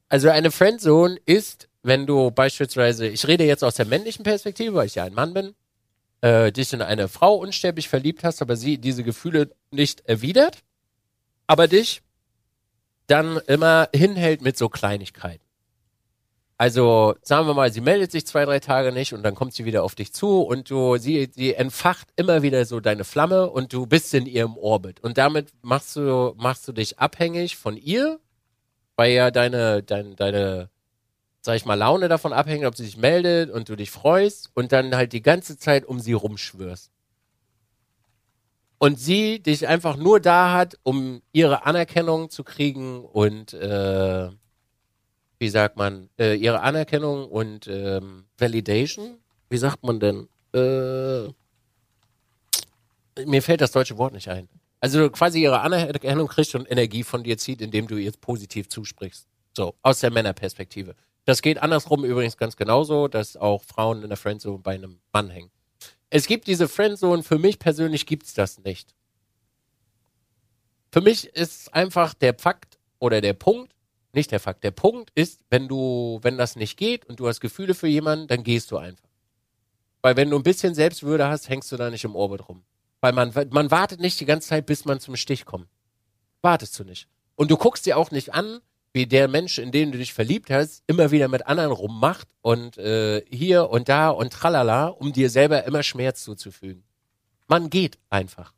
[0.09, 4.87] Also eine Friendzone ist, wenn du beispielsweise, ich rede jetzt aus der männlichen Perspektive, weil
[4.87, 5.55] ich ja ein Mann bin,
[6.21, 10.59] äh, dich in eine Frau unsterblich verliebt hast, aber sie diese Gefühle nicht erwidert,
[11.47, 12.03] aber dich
[13.07, 15.45] dann immer hinhält mit so Kleinigkeiten.
[16.61, 19.65] Also sagen wir mal, sie meldet sich zwei, drei Tage nicht und dann kommt sie
[19.65, 23.73] wieder auf dich zu und du, sie, sie entfacht immer wieder so deine Flamme und
[23.73, 24.99] du bist in ihrem Orbit.
[25.01, 28.19] Und damit machst du, machst du dich abhängig von ihr,
[28.99, 30.71] weil ja deine, deine, deine,
[31.41, 34.73] sag ich mal, Laune davon abhängt, ob sie sich meldet und du dich freust und
[34.73, 36.91] dann halt die ganze Zeit um sie rumschwörst.
[38.79, 44.31] Und sie dich einfach nur da hat, um ihre Anerkennung zu kriegen und äh,
[45.39, 49.19] wie sagt man, äh, ihre Anerkennung und ähm, Validation.
[49.49, 50.29] Wie sagt man denn?
[50.53, 51.29] Äh,
[53.25, 54.49] mir fällt das deutsche Wort nicht ein.
[54.81, 59.27] Also quasi ihre Anerkennung kriegt und Energie von dir zieht, indem du ihr positiv zusprichst.
[59.57, 60.95] So, aus der Männerperspektive.
[61.25, 65.31] Das geht andersrum übrigens ganz genauso, dass auch Frauen in der Friendzone bei einem Mann
[65.31, 65.51] hängen.
[66.11, 68.95] Es gibt diese Friendzone, für mich persönlich gibt's das nicht.
[70.91, 73.75] Für mich ist einfach der Fakt oder der Punkt,
[74.15, 74.65] nicht der Fakt.
[74.65, 78.27] Der Punkt ist, wenn du, wenn das nicht geht und du hast Gefühle für jemanden,
[78.27, 79.09] dann gehst du einfach.
[80.01, 82.63] Weil wenn du ein bisschen Selbstwürde hast, hängst du da nicht im Orbit rum.
[83.01, 85.69] Weil man, man wartet nicht die ganze Zeit, bis man zum Stich kommt.
[86.43, 87.09] Wartest du nicht.
[87.37, 88.61] Und du guckst dir auch nicht an,
[88.93, 92.79] wie der Mensch, in den du dich verliebt hast, immer wieder mit anderen rummacht und
[92.79, 96.83] äh, hier und da und tralala, um dir selber immer Schmerz zuzufügen.
[97.47, 98.53] Man geht einfach.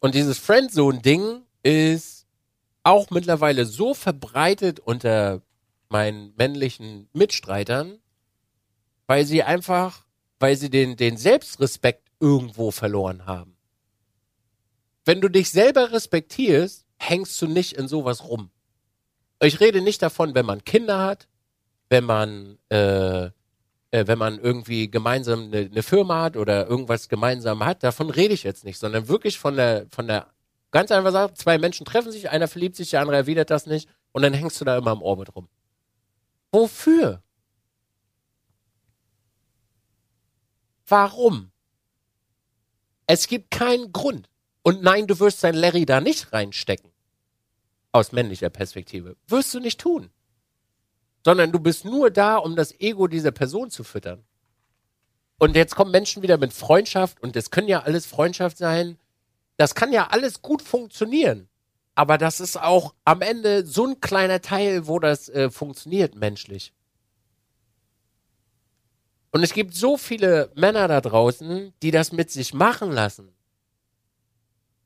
[0.00, 2.26] Und dieses Friendzone-Ding ist
[2.82, 5.42] auch mittlerweile so verbreitet unter
[5.88, 7.98] meinen männlichen Mitstreitern,
[9.06, 10.04] weil sie einfach,
[10.42, 13.56] weil sie den, den Selbstrespekt irgendwo verloren haben.
[15.04, 18.50] Wenn du dich selber respektierst, hängst du nicht in sowas rum.
[19.40, 21.28] Ich rede nicht davon, wenn man Kinder hat,
[21.88, 23.30] wenn man, äh, äh,
[23.90, 28.44] wenn man irgendwie gemeinsam eine, eine Firma hat oder irgendwas gemeinsam hat, davon rede ich
[28.44, 30.32] jetzt nicht, sondern wirklich von der, von der
[30.72, 33.88] Ganz einfach sagen, zwei Menschen treffen sich, einer verliebt sich, der andere erwidert das nicht
[34.12, 35.48] und dann hängst du da immer im Orbit rum.
[36.50, 37.22] Wofür?
[40.86, 41.50] Warum?
[43.06, 44.28] Es gibt keinen Grund.
[44.62, 46.90] Und nein, du wirst dein Larry da nicht reinstecken.
[47.90, 49.16] Aus männlicher Perspektive.
[49.26, 50.10] Wirst du nicht tun.
[51.24, 54.24] Sondern du bist nur da, um das Ego dieser Person zu füttern.
[55.38, 58.98] Und jetzt kommen Menschen wieder mit Freundschaft und es können ja alles Freundschaft sein
[59.56, 61.48] das kann ja alles gut funktionieren.
[61.94, 66.72] Aber das ist auch am Ende so ein kleiner Teil, wo das äh, funktioniert menschlich.
[69.32, 73.34] Und es gibt so viele Männer da draußen, die das mit sich machen lassen.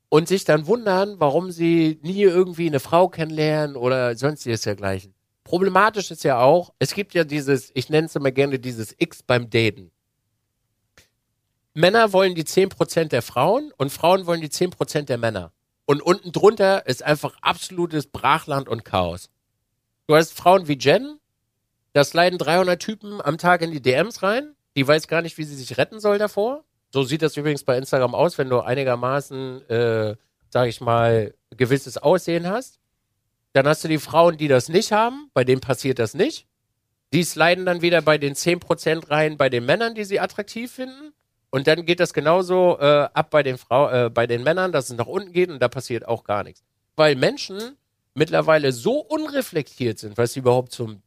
[0.09, 5.13] Und sich dann wundern, warum sie nie irgendwie eine Frau kennenlernen oder sonstiges dergleichen.
[5.43, 9.21] Problematisch ist ja auch, es gibt ja dieses, ich nenne es immer gerne dieses X
[9.21, 9.91] beim Daten.
[11.73, 15.51] Männer wollen die 10% der Frauen und Frauen wollen die 10% der Männer.
[15.85, 19.29] Und unten drunter ist einfach absolutes Brachland und Chaos.
[20.07, 21.19] Du hast Frauen wie Jen,
[21.93, 24.55] das leiden 300 Typen am Tag in die DMs rein.
[24.75, 26.63] Die weiß gar nicht, wie sie sich retten soll davor.
[26.91, 30.15] So sieht das übrigens bei Instagram aus, wenn du einigermaßen, äh,
[30.49, 32.79] sag ich mal, gewisses Aussehen hast.
[33.53, 36.47] Dann hast du die Frauen, die das nicht haben, bei denen passiert das nicht.
[37.13, 41.13] Die sliden dann wieder bei den 10% rein, bei den Männern, die sie attraktiv finden.
[41.49, 44.89] Und dann geht das genauso äh, ab bei den Frau, äh, bei den Männern, dass
[44.89, 46.63] es nach unten geht und da passiert auch gar nichts.
[46.95, 47.77] Weil Menschen
[48.13, 51.01] mittlerweile so unreflektiert sind, was sie überhaupt zum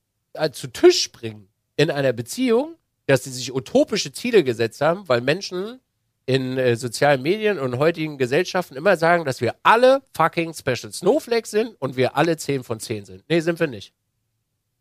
[0.53, 2.76] zu Tisch bringen in einer Beziehung,
[3.07, 5.81] dass sie sich utopische Ziele gesetzt haben, weil Menschen
[6.26, 11.51] in äh, sozialen Medien und heutigen Gesellschaften immer sagen, dass wir alle fucking Special Snowflakes
[11.51, 13.24] sind und wir alle 10 von 10 sind.
[13.28, 13.93] Nee, sind wir nicht.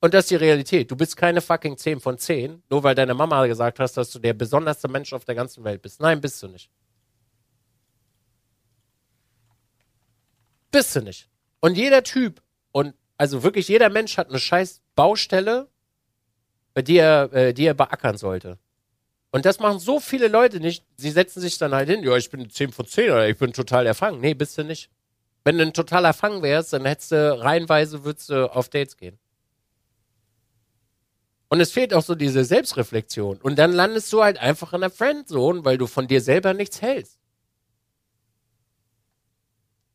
[0.02, 0.92] Und das ist die Realität.
[0.92, 4.20] Du bist keine fucking 10 von 10, nur weil deine Mama gesagt hast, dass du
[4.20, 6.00] der besonderste Mensch auf der ganzen Welt bist.
[6.00, 6.70] Nein, bist du nicht.
[10.72, 11.28] Bist du nicht.
[11.60, 12.42] Und jeder Typ
[12.72, 15.70] und also wirklich jeder Mensch hat eine scheiß Baustelle,
[16.78, 18.58] die er, äh, die er beackern sollte.
[19.32, 20.84] Und das machen so viele Leute nicht.
[20.98, 23.54] Sie setzen sich dann halt hin, ja, ich bin 10 von 10 oder ich bin
[23.54, 24.20] total erfangen.
[24.20, 24.90] Nee, bist du nicht.
[25.46, 29.18] Wenn du ein total erfangen wärst, dann hättest du reihenweise würdest du auf Dates gehen.
[31.48, 33.38] Und es fehlt auch so diese Selbstreflexion.
[33.38, 36.82] Und dann landest du halt einfach in der Friendzone, weil du von dir selber nichts
[36.82, 37.18] hältst.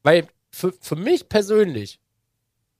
[0.03, 2.01] Weil für, für mich persönlich,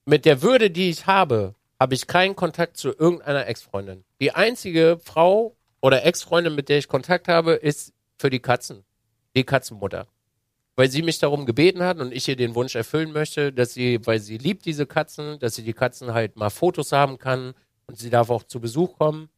[0.05, 4.03] mit der Würde, die ich habe, habe ich keinen Kontakt zu irgendeiner Ex-Freundin.
[4.21, 8.85] Die einzige Frau oder Ex-Freundin, mit der ich Kontakt habe, ist für die Katzen.
[9.35, 10.07] Die Katzenmutter.
[10.75, 14.05] Weil sie mich darum gebeten hat und ich ihr den Wunsch erfüllen möchte, dass sie,
[14.05, 17.53] weil sie liebt diese Katzen, dass sie die Katzen halt mal Fotos haben kann,
[17.87, 19.29] und sie darf auch zu Besuch kommen.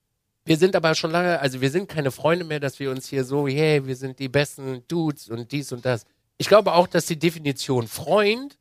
[0.45, 3.25] Wir sind aber schon lange, also wir sind keine Freunde mehr, dass wir uns hier
[3.25, 6.05] so, hey, wir sind die besten Dudes und dies und das.
[6.37, 8.57] Ich glaube auch, dass die Definition Freund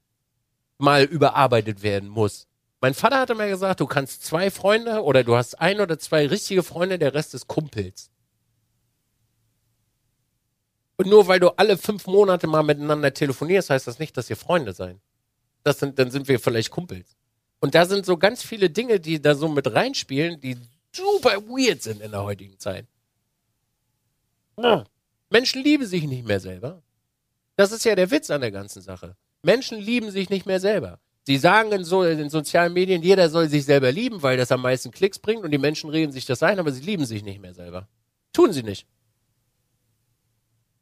[0.79, 2.49] mal überarbeitet werden muss.
[2.87, 6.28] Mein Vater hatte mir gesagt, du kannst zwei Freunde oder du hast ein oder zwei
[6.28, 8.12] richtige Freunde, der Rest ist Kumpels.
[10.97, 14.37] Und nur weil du alle fünf Monate mal miteinander telefonierst, heißt das nicht, dass ihr
[14.37, 15.01] Freunde seid.
[15.64, 17.16] Das sind, dann sind wir vielleicht Kumpels.
[17.59, 20.57] Und da sind so ganz viele Dinge, die da so mit reinspielen, die
[20.95, 22.87] super weird sind in der heutigen Zeit.
[24.62, 24.84] Ja.
[25.28, 26.84] Menschen lieben sich nicht mehr selber.
[27.57, 29.16] Das ist ja der Witz an der ganzen Sache.
[29.43, 31.01] Menschen lieben sich nicht mehr selber.
[31.27, 34.53] Sie sagen in, so, in den sozialen Medien, jeder soll sich selber lieben, weil das
[34.53, 37.24] am meisten Klicks bringt und die Menschen reden sich das ein, aber sie lieben sich
[37.24, 37.89] nicht mehr selber.
[38.33, 38.87] Tun sie nicht.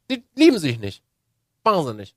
[0.07, 1.03] Sie lieben sich nicht.
[1.63, 2.15] Machen sie nicht.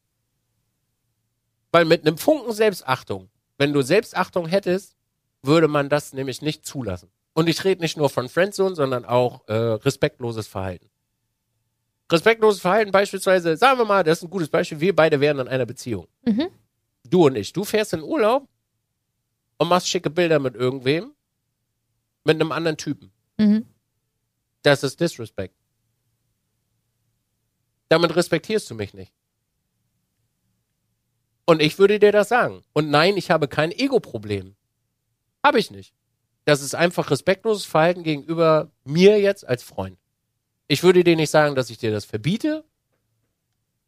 [1.73, 4.95] Weil mit einem Funken Selbstachtung, wenn du Selbstachtung hättest,
[5.43, 7.11] würde man das nämlich nicht zulassen.
[7.33, 10.91] Und ich rede nicht nur von Friendzone, sondern auch äh, respektloses Verhalten.
[12.13, 15.49] Respektloses Verhalten beispielsweise, sagen wir mal, das ist ein gutes Beispiel, wir beide wären in
[15.49, 16.09] einer Beziehung.
[16.27, 16.49] Mhm.
[17.11, 17.53] Du und ich.
[17.53, 18.49] Du fährst in Urlaub
[19.59, 21.13] und machst schicke Bilder mit irgendwem,
[22.25, 23.13] mit einem anderen Typen.
[23.39, 23.67] Mhm.
[24.63, 25.55] Das ist Disrespect.
[27.89, 29.13] Damit respektierst du mich nicht.
[31.47, 32.63] Und ich würde dir das sagen.
[32.75, 34.55] Und nein, ich habe kein Ego-Problem.
[35.43, 35.95] Habe ich nicht.
[36.45, 39.99] Das ist einfach respektloses Verhalten gegenüber mir jetzt als Freund.
[40.67, 42.65] Ich würde dir nicht sagen, dass ich dir das verbiete,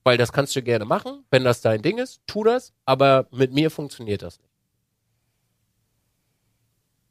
[0.05, 1.25] weil das kannst du gerne machen.
[1.31, 2.73] Wenn das dein Ding ist, tu das.
[2.85, 4.51] Aber mit mir funktioniert das nicht.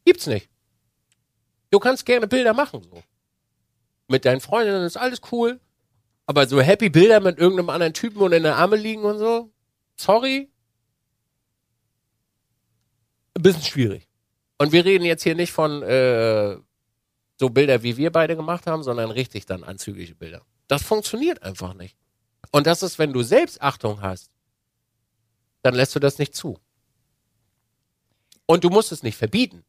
[0.06, 0.50] Gibt's nicht.
[1.72, 3.04] Du kannst gerne Bilder machen, so.
[4.08, 5.60] Mit deinen Freundinnen ist alles cool.
[6.26, 9.52] Aber so happy Bilder mit irgendeinem anderen Typen und in der Arme liegen und so,
[9.96, 10.50] sorry.
[13.36, 14.08] Ein bisschen schwierig.
[14.58, 16.58] Und wir reden jetzt hier nicht von äh,
[17.38, 20.42] so Bilder, wie wir beide gemacht haben, sondern richtig dann anzügliche Bilder.
[20.68, 21.96] Das funktioniert einfach nicht.
[22.52, 24.32] Und das ist, wenn du Selbstachtung hast,
[25.62, 26.58] dann lässt du das nicht zu.
[28.46, 29.64] Und du musst es nicht verbieten.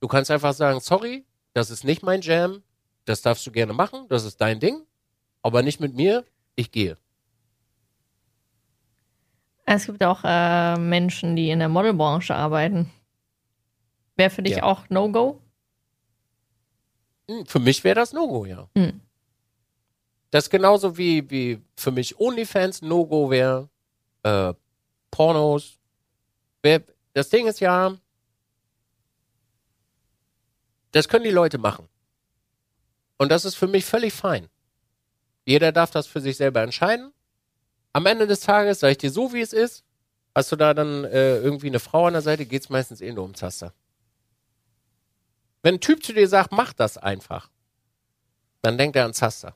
[0.00, 2.62] Du kannst einfach sagen, sorry, das ist nicht mein Jam,
[3.04, 4.86] das darfst du gerne machen, das ist dein Ding,
[5.42, 6.24] aber nicht mit mir,
[6.54, 6.96] ich gehe.
[9.64, 12.90] Es gibt auch äh, Menschen, die in der Modelbranche arbeiten.
[14.16, 14.62] Wäre für dich Ja.
[14.64, 15.40] auch No-Go?
[17.28, 18.68] Hm, Für mich wäre das No-Go, ja.
[18.76, 19.00] Hm.
[20.32, 23.68] Das ist genauso wie, wie für mich OnlyFans No-Go wäre,
[24.22, 24.54] äh,
[25.10, 25.78] Pornos.
[27.12, 27.94] Das Ding ist ja,
[30.92, 31.86] das können die Leute machen.
[33.18, 34.48] Und das ist für mich völlig fein.
[35.44, 37.12] Jeder darf das für sich selber entscheiden.
[37.92, 39.84] Am Ende des Tages, sage ich dir so, wie es ist,
[40.34, 43.26] hast du da dann äh, irgendwie eine Frau an der Seite, geht's meistens eh nur
[43.26, 43.74] um Zaster.
[45.62, 47.50] Wenn ein Typ zu dir sagt, mach das einfach,
[48.62, 49.54] dann denkt er an Zaster.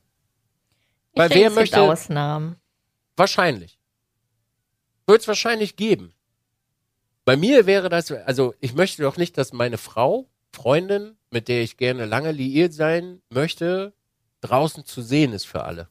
[1.16, 2.56] Ich Weil wer möchte- Ausnahmen.
[3.16, 3.78] Wahrscheinlich.
[5.06, 6.12] Wird es wahrscheinlich geben.
[7.24, 11.62] Bei mir wäre das, also ich möchte doch nicht, dass meine Frau, Freundin, mit der
[11.62, 13.94] ich gerne lange liiert sein möchte,
[14.42, 15.88] draußen zu sehen ist für alle.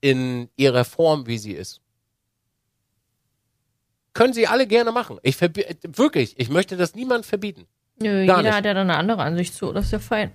[0.00, 1.80] In ihrer Form, wie sie ist.
[4.12, 5.18] Können sie alle gerne machen.
[5.24, 7.66] Ich wirklich, ich möchte das niemand verbieten.
[8.00, 8.52] Nö, jeder nicht.
[8.52, 10.32] hat ja dann eine andere Ansicht zu, das ist ja fein.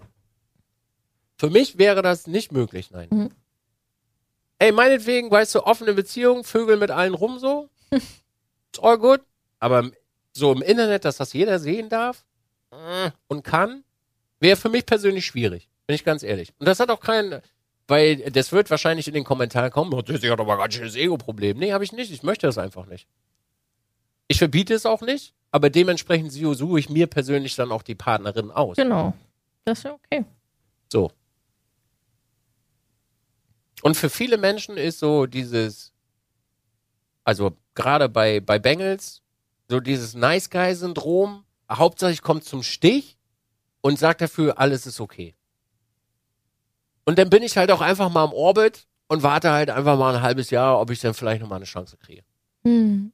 [1.37, 3.07] Für mich wäre das nicht möglich, nein.
[3.11, 3.29] Mhm.
[4.59, 7.69] Ey, meinetwegen, weißt du, offene Beziehung, Vögel mit allen rum so.
[7.91, 9.21] Ist all good.
[9.59, 9.91] Aber
[10.33, 12.25] so im Internet, dass das jeder sehen darf
[12.71, 13.83] äh, und kann,
[14.39, 15.69] wäre für mich persönlich schwierig.
[15.85, 16.53] Bin ich ganz ehrlich.
[16.59, 17.41] Und das hat auch keinen,
[17.87, 20.95] weil das wird wahrscheinlich in den Kommentaren kommen, oh, das hat aber ein ganz schönes
[20.95, 21.57] Ego-Problem.
[21.57, 22.11] Nee, habe ich nicht.
[22.11, 23.07] Ich möchte das einfach nicht.
[24.27, 28.51] Ich verbiete es auch nicht, aber dementsprechend suche ich mir persönlich dann auch die Partnerin
[28.51, 28.75] aus.
[28.75, 29.13] Genau.
[29.63, 30.25] Das ist ja okay.
[30.91, 31.11] So.
[33.81, 35.93] Und für viele Menschen ist so dieses,
[37.23, 39.21] also gerade bei, bei Bengals,
[39.69, 43.17] so dieses Nice Guy-Syndrom, hauptsächlich kommt zum Stich
[43.81, 45.35] und sagt dafür, alles ist okay.
[47.05, 50.15] Und dann bin ich halt auch einfach mal im Orbit und warte halt einfach mal
[50.15, 52.23] ein halbes Jahr, ob ich dann vielleicht nochmal eine Chance kriege.
[52.63, 53.11] Hm.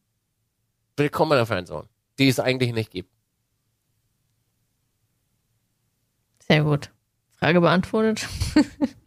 [0.97, 1.87] Willkommen in der Friendzone,
[2.17, 3.11] die es eigentlich nicht gibt.
[6.47, 6.91] Sehr gut.
[7.37, 8.27] Frage beantwortet.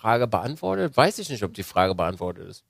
[0.00, 0.96] Frage beantwortet?
[0.96, 2.64] Weiß ich nicht, ob die Frage beantwortet ist.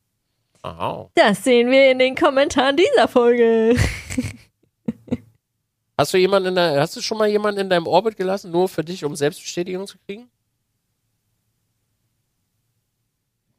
[0.63, 1.09] Aha.
[1.15, 3.77] Das sehen wir in den Kommentaren dieser Folge.
[5.97, 8.71] Hast du jemanden in der, hast du schon mal jemanden in deinem Orbit gelassen, nur
[8.71, 10.31] für dich, um Selbstbestätigung zu kriegen?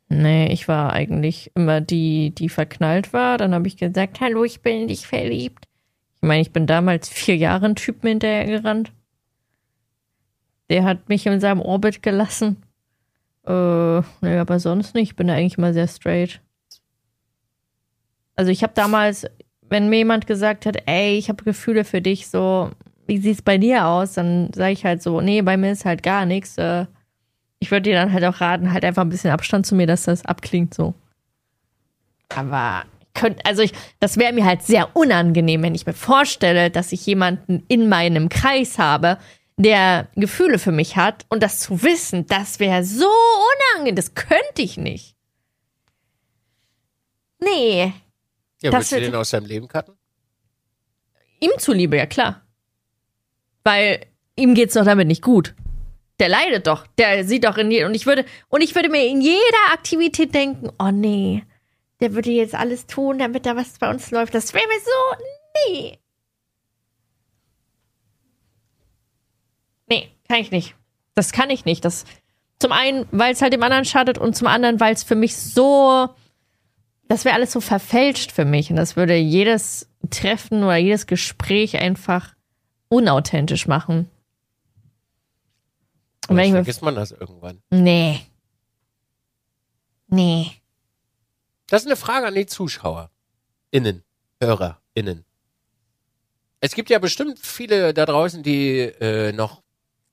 [0.09, 3.37] Nee, ich war eigentlich immer die, die verknallt war.
[3.37, 5.67] Dann habe ich gesagt, hallo, ich bin in dich verliebt.
[6.15, 8.91] Ich meine, ich bin damals vier Jahre einen Typen hinterhergerannt.
[10.71, 12.57] Der hat mich in seinem Orbit gelassen.
[13.45, 15.11] Äh, nee, aber sonst nicht.
[15.11, 16.41] Ich bin da eigentlich mal sehr straight.
[18.35, 19.25] Also ich habe damals,
[19.61, 22.71] wenn mir jemand gesagt hat, ey, ich habe Gefühle für dich, so,
[23.07, 24.13] wie sieht's bei dir aus?
[24.13, 26.57] Dann sage ich halt so, nee, bei mir ist halt gar nichts.
[26.57, 26.85] Äh,
[27.59, 30.03] ich würde dir dann halt auch raten, halt einfach ein bisschen Abstand zu mir, dass
[30.03, 30.93] das abklingt so.
[32.29, 32.83] Aber
[33.13, 37.05] könnt, also ich, das wäre mir halt sehr unangenehm, wenn ich mir vorstelle, dass ich
[37.05, 39.17] jemanden in meinem Kreis habe,
[39.63, 43.09] der Gefühle für mich hat und das zu wissen, das wäre so
[43.75, 45.15] unangenehm, das könnte ich nicht.
[47.39, 47.93] Nee.
[48.61, 49.95] Ja, Das willst du den aus deinem Leben cutten?
[51.39, 52.45] Ihm zuliebe, ja klar.
[53.63, 54.05] Weil
[54.35, 55.55] ihm geht's doch damit nicht gut.
[56.19, 56.85] Der leidet doch.
[56.99, 60.35] Der sieht doch in je und ich würde und ich würde mir in jeder Aktivität
[60.35, 61.43] denken, oh nee,
[61.99, 64.35] der würde jetzt alles tun, damit da was bei uns läuft.
[64.35, 65.25] Das wäre mir so
[65.73, 65.97] nee.
[69.87, 70.75] Nee, kann ich nicht.
[71.15, 71.83] Das kann ich nicht.
[71.83, 72.05] Das
[72.59, 75.35] zum einen, weil es halt dem anderen schadet und zum anderen, weil es für mich
[75.35, 76.09] so
[77.11, 81.77] das wäre alles so verfälscht für mich und das würde jedes Treffen oder jedes Gespräch
[81.77, 82.33] einfach
[82.87, 84.09] unauthentisch machen.
[86.29, 87.61] Und wenn ich vergisst man das irgendwann.
[87.69, 88.21] nee.
[90.07, 90.51] Nee.
[91.67, 93.11] Das ist eine Frage an die Zuschauer.
[93.71, 94.03] Innen.
[94.41, 94.79] Hörer.
[94.93, 95.25] Innen.
[96.61, 99.63] Es gibt ja bestimmt viele da draußen, die äh, noch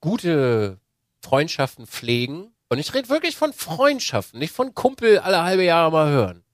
[0.01, 0.79] gute
[1.23, 2.53] Freundschaften pflegen.
[2.69, 6.45] Und ich rede wirklich von Freundschaften, nicht von Kumpel alle halbe Jahre mal hören.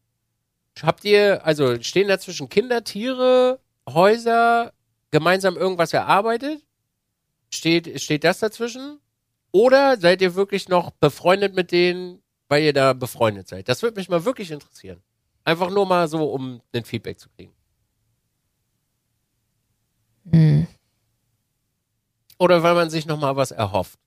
[0.82, 4.72] Habt ihr, also stehen dazwischen Kinder, Tiere, Häuser,
[5.10, 6.62] gemeinsam irgendwas erarbeitet?
[7.52, 9.00] Steht, steht das dazwischen?
[9.52, 13.68] Oder seid ihr wirklich noch befreundet mit denen, weil ihr da befreundet seid?
[13.68, 15.02] Das würde mich mal wirklich interessieren.
[15.44, 17.52] Einfach nur mal so, um ein Feedback zu kriegen.
[20.30, 20.66] Hm.
[22.38, 23.98] Oder weil man sich noch mal was erhofft.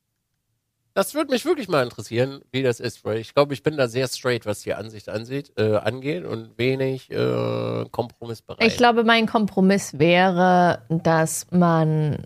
[0.94, 3.88] Das würde mich wirklich mal interessieren, wie das ist, weil ich glaube, ich bin da
[3.88, 8.66] sehr straight, was die Ansicht ansieht, äh, angeht und wenig äh, kompromissbereit.
[8.66, 12.26] Ich glaube, mein Kompromiss wäre, dass man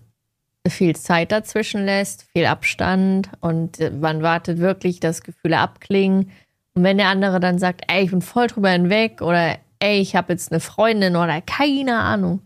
[0.65, 6.31] viel Zeit dazwischen lässt, viel Abstand und äh, man wartet wirklich, dass Gefühle abklingen.
[6.73, 10.15] Und wenn der andere dann sagt, ey, ich bin voll drüber hinweg oder ey, ich
[10.15, 12.41] habe jetzt eine Freundin oder keine Ahnung,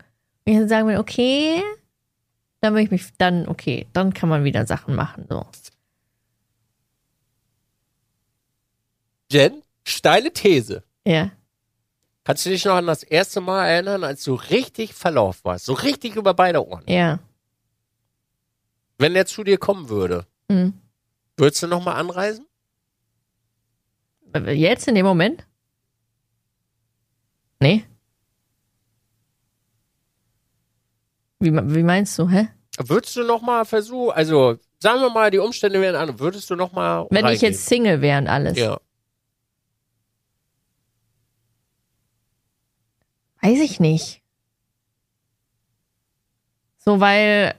[0.45, 1.61] ich dann sagen will, okay,
[2.65, 5.45] dann will ich mich, dann, okay, dann kann man wieder Sachen machen, so.
[9.31, 10.83] Jen, steile These.
[11.05, 11.31] Ja.
[12.23, 15.65] Kannst du dich noch an das erste Mal erinnern, als du richtig verlaufen warst?
[15.65, 16.83] So richtig über beide Ohren.
[16.87, 17.19] Ja.
[18.97, 20.73] Wenn der zu dir kommen würde, Hm.
[21.37, 22.45] würdest du noch mal anreisen?
[24.47, 25.45] Jetzt in dem Moment?
[27.59, 27.85] Nee.
[31.39, 32.47] Wie, wie meinst du, hä?
[32.77, 36.55] Würdest du noch mal versuchen, also sagen wir mal, die Umstände wären an, würdest du
[36.55, 37.53] noch mal Wenn ich reingehen?
[37.53, 38.57] jetzt Single wäre und alles.
[38.57, 38.79] ja.
[43.41, 44.21] Weiß ich nicht.
[46.79, 47.55] So, weil,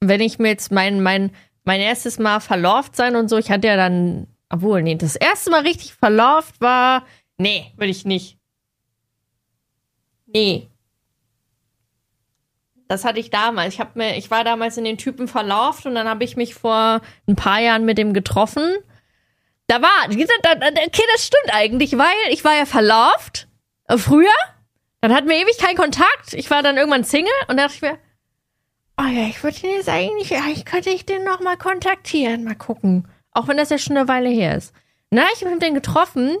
[0.00, 1.32] wenn ich mir jetzt mein, mein,
[1.64, 5.50] mein erstes Mal verlauft sein und so, ich hatte ja dann, obwohl, nee, das erste
[5.50, 7.04] Mal richtig verlauft war,
[7.38, 8.38] nee, will ich nicht.
[10.26, 10.68] Nee.
[12.92, 13.72] Das hatte ich damals.
[13.72, 16.54] Ich, hab mir, ich war damals in den Typen verlauft und dann habe ich mich
[16.54, 18.70] vor ein paar Jahren mit dem getroffen.
[19.66, 23.48] Da war, okay, das stimmt eigentlich, weil ich war ja verlauft
[23.88, 24.28] äh, früher.
[25.00, 26.34] Dann hatten wir ewig keinen Kontakt.
[26.34, 27.98] Ich war dann irgendwann Single und da dachte ich mir,
[28.98, 32.54] oh ja, ich würde den jetzt eigentlich, eigentlich könnte ich den noch mal kontaktieren, mal
[32.54, 33.08] gucken.
[33.30, 34.74] Auch wenn das ja schon eine Weile her ist.
[35.08, 36.36] Na, ich habe den getroffen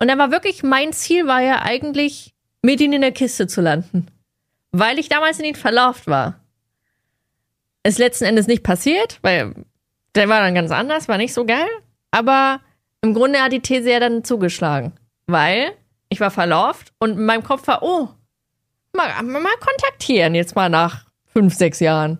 [0.00, 3.60] und dann war wirklich, mein Ziel war ja eigentlich, mit ihm in der Kiste zu
[3.60, 4.08] landen.
[4.76, 6.40] Weil ich damals in ihn verlauft war.
[7.84, 9.54] Ist letzten Endes nicht passiert, weil
[10.16, 11.68] der war dann ganz anders, war nicht so geil.
[12.10, 12.60] Aber
[13.00, 14.92] im Grunde hat die These ja dann zugeschlagen.
[15.28, 15.74] Weil
[16.08, 18.08] ich war verlauft und in meinem Kopf war, oh,
[18.92, 22.18] mal, mal kontaktieren jetzt mal nach fünf, sechs Jahren.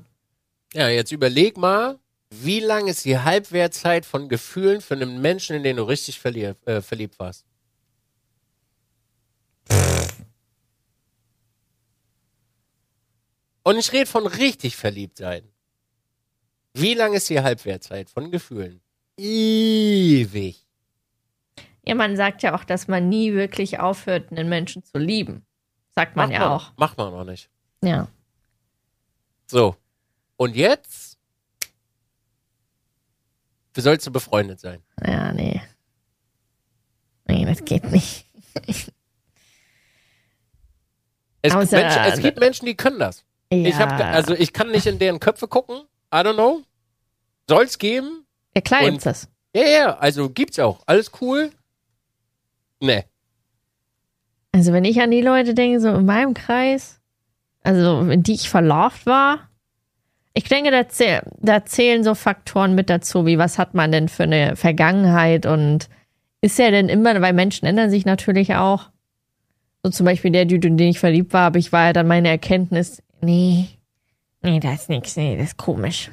[0.74, 1.98] Ja, jetzt überleg mal,
[2.30, 6.54] wie lang ist die Halbwertzeit von Gefühlen für einen Menschen, in den du richtig verlier,
[6.66, 7.46] äh, verliebt warst?
[13.64, 15.42] Und ich rede von richtig verliebt sein.
[16.74, 18.80] Wie lang ist die Halbwertzeit von Gefühlen?
[19.16, 20.64] Ewig.
[21.86, 25.46] Ja, man sagt ja auch, dass man nie wirklich aufhört, einen Menschen zu lieben.
[25.94, 26.72] Sagt man Macht ja auch.
[26.76, 27.48] Macht man noch nicht.
[27.82, 28.08] Ja.
[29.46, 29.76] So.
[30.36, 31.18] Und jetzt?
[33.72, 34.82] Wie sollst du befreundet sein?
[35.04, 35.62] Ja, nee.
[37.26, 38.26] Nee, das geht nicht.
[41.42, 43.24] Es, gibt Menschen, es gibt Menschen, die können das.
[43.62, 43.68] Ja.
[43.68, 45.76] Ich hab, also ich kann nicht in deren Köpfe gucken.
[46.12, 46.62] I don't know.
[47.48, 48.24] Soll's geben.
[48.54, 49.28] Ja, klar Und- gibt's das.
[49.54, 50.80] Ja, ja, also gibt's auch.
[50.86, 51.50] Alles cool.
[52.80, 53.04] Nee.
[54.52, 57.00] Also wenn ich an die Leute denke, so in meinem Kreis,
[57.62, 59.48] also in die ich verlauft war,
[60.32, 64.08] ich denke, da, zäh da zählen so Faktoren mit dazu, wie was hat man denn
[64.08, 65.88] für eine Vergangenheit und
[66.40, 68.90] ist ja denn immer, weil Menschen ändern sich natürlich auch.
[69.84, 72.08] So zum Beispiel der Dude, in den ich verliebt war, aber ich war ja dann
[72.08, 73.68] meine Erkenntnis, nee,
[74.42, 76.10] nee, das ist nix, nee, das ist komisch.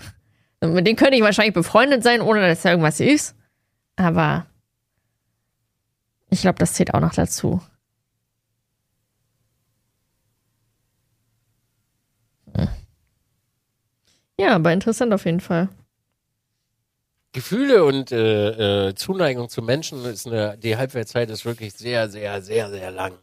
[0.59, 3.36] Und mit dem könnte ich wahrscheinlich befreundet sein, ohne dass da irgendwas ist.
[3.95, 4.45] Aber
[6.30, 7.62] ich glaube, das zählt auch noch dazu.
[14.39, 15.70] Ja, aber interessant auf jeden Fall.
[17.34, 22.41] Gefühle und äh, äh, Zuneigung zu Menschen ist eine, die Halbwertszeit ist wirklich sehr, sehr,
[22.41, 23.14] sehr, sehr lang.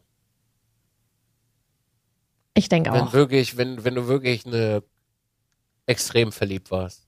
[2.59, 3.13] Ich denke Wenn auch.
[3.13, 4.83] wirklich, wenn, wenn du wirklich eine
[5.85, 7.07] extrem verliebt warst.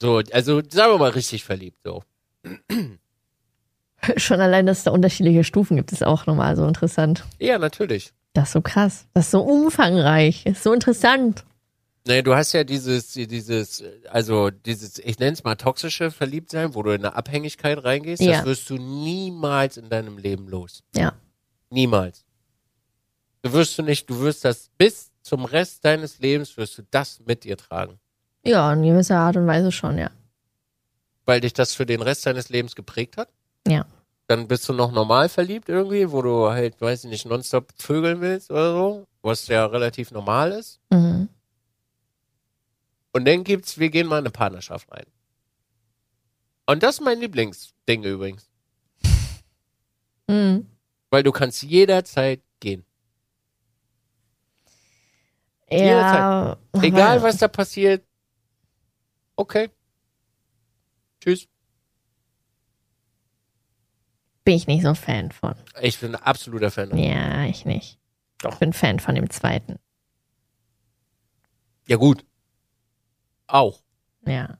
[0.00, 2.02] So, also sagen wir mal richtig verliebt, so.
[4.16, 7.24] Schon allein, dass es da unterschiedliche Stufen gibt, ist auch nochmal so interessant.
[7.38, 8.12] Ja, natürlich.
[8.32, 9.06] Das ist so krass.
[9.12, 10.46] Das ist so umfangreich.
[10.46, 11.44] Ist so interessant.
[12.06, 16.82] Naja, du hast ja dieses, dieses, also dieses, ich nenne es mal toxische Verliebtsein, wo
[16.82, 18.38] du in eine Abhängigkeit reingehst, Ja.
[18.38, 20.82] das wirst du niemals in deinem Leben los.
[20.96, 21.12] Ja.
[21.70, 22.24] Niemals.
[23.42, 27.20] Du wirst du nicht, du wirst das bis zum Rest deines Lebens wirst du das
[27.26, 27.98] mit dir tragen.
[28.44, 30.10] Ja, in gewisser Art und Weise schon, ja.
[31.24, 33.28] Weil dich das für den Rest deines Lebens geprägt hat.
[33.66, 33.86] Ja.
[34.26, 38.20] Dann bist du noch normal verliebt irgendwie, wo du halt, weiß ich nicht, nonstop vögeln
[38.20, 40.80] willst oder so, was ja relativ normal ist.
[40.90, 41.28] Mhm.
[43.12, 45.06] Und dann gibt's, wir gehen mal in eine Partnerschaft rein.
[46.66, 48.48] Und das ist mein Lieblingsding übrigens.
[50.28, 50.66] Mhm.
[51.10, 52.86] Weil du kannst jederzeit gehen.
[55.72, 56.56] Ja.
[56.80, 58.04] Egal was da passiert.
[59.36, 59.70] Okay.
[61.20, 61.48] Tschüss.
[64.44, 65.54] Bin ich nicht so Fan von.
[65.80, 66.96] Ich bin ein absoluter Fan.
[66.98, 67.98] Ja, ich nicht.
[68.38, 68.52] Doch.
[68.54, 69.78] Ich bin Fan von dem zweiten.
[71.86, 72.24] Ja gut.
[73.46, 73.82] Auch.
[74.26, 74.58] Ja.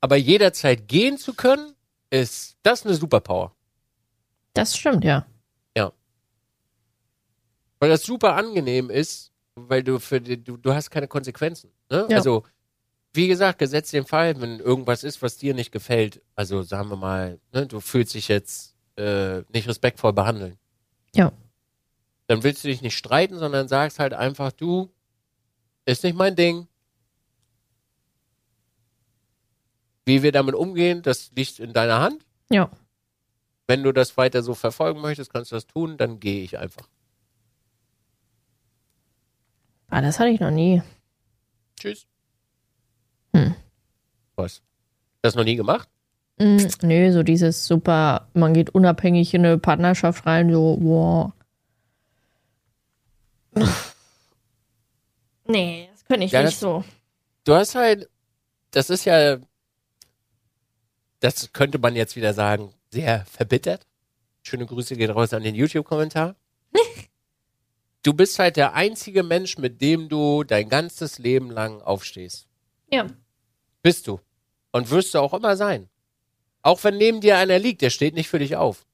[0.00, 1.74] Aber jederzeit gehen zu können,
[2.10, 3.56] ist das eine Superpower.
[4.54, 5.26] Das stimmt, ja.
[7.80, 9.32] Weil das super angenehm ist,
[9.68, 11.70] weil du für die, du, du hast keine Konsequenzen.
[11.90, 12.06] Ne?
[12.10, 12.16] Ja.
[12.18, 12.44] Also,
[13.12, 16.96] wie gesagt, gesetzt den Fall, wenn irgendwas ist, was dir nicht gefällt, also sagen wir
[16.96, 20.58] mal, ne, du fühlst dich jetzt äh, nicht respektvoll behandeln.
[21.14, 21.32] Ja.
[22.26, 24.92] Dann willst du dich nicht streiten, sondern sagst halt einfach, du,
[25.86, 26.68] ist nicht mein Ding.
[30.04, 32.24] Wie wir damit umgehen, das liegt in deiner Hand.
[32.50, 32.70] Ja.
[33.66, 36.88] Wenn du das weiter so verfolgen möchtest, kannst du das tun, dann gehe ich einfach.
[39.88, 40.82] Ah, das hatte ich noch nie.
[41.78, 42.06] Tschüss.
[43.34, 43.54] Hm.
[44.36, 44.62] Was?
[45.22, 45.88] Das noch nie gemacht?
[46.38, 51.32] Mm, nö, so dieses super, man geht unabhängig in eine Partnerschaft rein, so, wow.
[55.46, 56.84] nee, das könnte ich Ja, nicht das- so.
[57.44, 58.08] Du hast halt,
[58.72, 59.38] das ist ja,
[61.20, 63.86] das könnte man jetzt wieder sagen, sehr verbittert.
[64.42, 66.36] Schöne Grüße gehen raus an den YouTube-Kommentar.
[68.02, 72.46] du bist halt der einzige Mensch, mit dem du dein ganzes Leben lang aufstehst.
[72.90, 73.06] Ja.
[73.82, 74.20] Bist du.
[74.72, 75.88] Und wirst du auch immer sein.
[76.62, 78.86] Auch wenn neben dir einer liegt, der steht nicht für dich auf.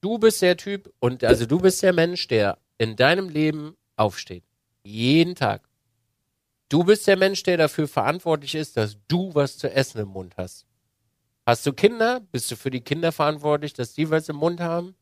[0.00, 4.44] Du bist der Typ und also du bist der Mensch, der in deinem Leben aufsteht.
[4.82, 5.68] Jeden Tag.
[6.70, 10.36] Du bist der Mensch, der dafür verantwortlich ist, dass du was zu essen im Mund
[10.36, 10.66] hast.
[11.44, 12.20] Hast du Kinder?
[12.32, 14.94] Bist du für die Kinder verantwortlich, dass die was im Mund haben?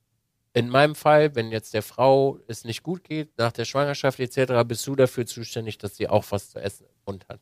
[0.59, 4.65] In meinem Fall, wenn jetzt der Frau es nicht gut geht, nach der Schwangerschaft etc.,
[4.67, 7.39] bist du dafür zuständig, dass sie auch was zu essen im Mund hat.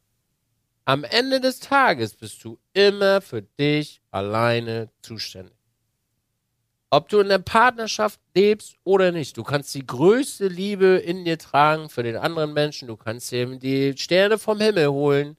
[0.85, 5.57] Am Ende des Tages bist du immer für dich alleine zuständig.
[6.91, 11.39] Ob du in der Partnerschaft lebst oder nicht, du kannst die größte Liebe in dir
[11.39, 15.39] tragen für den anderen Menschen, du kannst ihm die Sterne vom Himmel holen.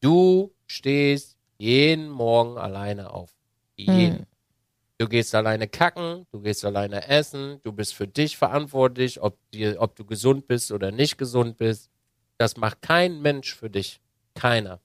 [0.00, 3.34] Du stehst jeden Morgen alleine auf.
[3.74, 4.18] Jeden.
[4.18, 4.26] Hm.
[5.02, 9.80] Du gehst alleine kacken, du gehst alleine essen, du bist für dich verantwortlich, ob, dir,
[9.80, 11.90] ob du gesund bist oder nicht gesund bist.
[12.38, 14.00] Das macht kein Mensch für dich.
[14.36, 14.78] Keiner.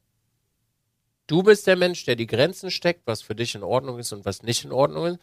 [1.28, 4.26] Du bist der Mensch, der die Grenzen steckt, was für dich in Ordnung ist und
[4.26, 5.20] was nicht in Ordnung ist.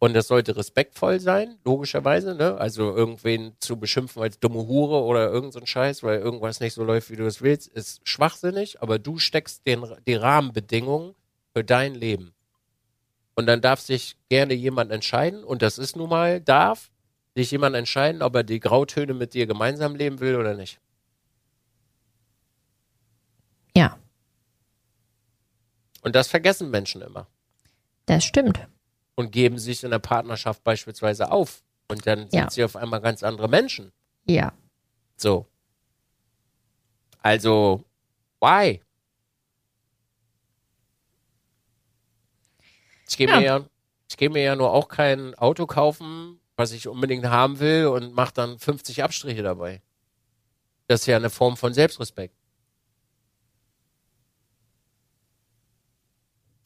[0.00, 2.58] Und das sollte respektvoll sein, logischerweise, ne?
[2.58, 6.84] Also irgendwen zu beschimpfen als dumme Hure oder irgend so Scheiß, weil irgendwas nicht so
[6.84, 11.14] läuft, wie du es willst, ist schwachsinnig, aber du steckst den, die Rahmenbedingungen
[11.54, 12.35] für dein Leben.
[13.36, 16.90] Und dann darf sich gerne jemand entscheiden, und das ist nun mal, darf
[17.34, 20.80] sich jemand entscheiden, ob er die Grautöne mit dir gemeinsam leben will oder nicht.
[23.76, 23.98] Ja.
[26.00, 27.26] Und das vergessen Menschen immer.
[28.06, 28.66] Das stimmt.
[29.16, 31.62] Und geben sich in der Partnerschaft beispielsweise auf.
[31.88, 32.42] Und dann Ja.
[32.42, 33.92] sind sie auf einmal ganz andere Menschen.
[34.26, 34.52] Ja.
[35.18, 35.46] So.
[37.20, 37.84] Also,
[38.40, 38.80] why?
[43.08, 43.36] Ich gehe Ja.
[43.38, 43.64] mir ja,
[44.08, 48.14] ich gehe mir ja nur auch kein Auto kaufen, was ich unbedingt haben will und
[48.14, 49.82] mache dann 50 Abstriche dabei.
[50.86, 52.34] Das ist ja eine Form von Selbstrespekt.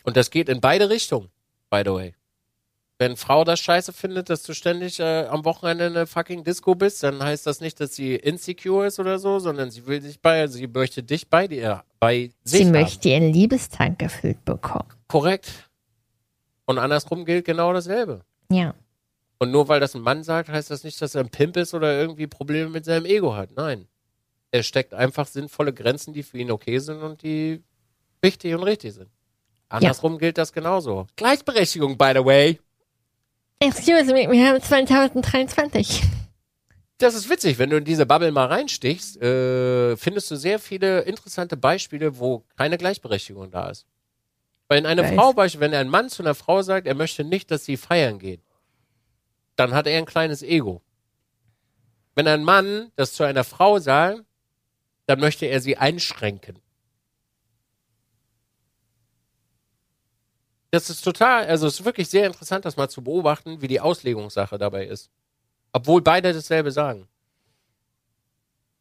[0.05, 1.31] Und das geht in beide Richtungen,
[1.71, 2.15] by the way.
[2.99, 6.75] Wenn Frau das scheiße findet, dass du ständig äh, am Wochenende in eine fucking Disco
[6.75, 10.21] bist, dann heißt das nicht, dass sie insecure ist oder so, sondern sie will dich
[10.21, 12.73] bei, sie möchte dich bei dir, bei sich Sie haben.
[12.73, 14.89] möchte ihren Liebestank gefüllt bekommen.
[15.09, 15.70] Korrekt.
[16.71, 18.21] Und andersrum gilt genau dasselbe.
[18.49, 18.75] Ja.
[19.41, 21.75] Und nur weil das ein Mann sagt, heißt das nicht, dass er ein Pimp ist
[21.75, 23.51] oder irgendwie Probleme mit seinem Ego hat.
[23.57, 23.89] Nein.
[24.53, 27.65] Er steckt einfach sinnvolle Grenzen, die für ihn okay sind und die
[28.23, 29.11] wichtig und richtig sind.
[29.69, 31.09] Andersrum gilt das genauso.
[31.17, 32.61] Gleichberechtigung, by the way.
[33.59, 36.03] Excuse me, wir haben 2023.
[36.99, 41.01] Das ist witzig, wenn du in diese Bubble mal reinstichst, äh, findest du sehr viele
[41.01, 43.87] interessante Beispiele, wo keine Gleichberechtigung da ist.
[44.71, 45.15] Wenn eine Weiß.
[45.17, 48.41] Frau, wenn ein Mann zu einer Frau sagt, er möchte nicht, dass sie feiern geht,
[49.57, 50.81] dann hat er ein kleines Ego.
[52.15, 54.25] Wenn ein Mann das zu einer Frau sagt,
[55.07, 56.61] dann möchte er sie einschränken.
[60.71, 63.81] Das ist total, also es ist wirklich sehr interessant, das mal zu beobachten, wie die
[63.81, 65.11] Auslegungssache dabei ist.
[65.73, 67.09] Obwohl beide dasselbe sagen.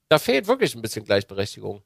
[0.07, 1.81] Da fehlt wirklich ein bisschen Gleichberechtigung.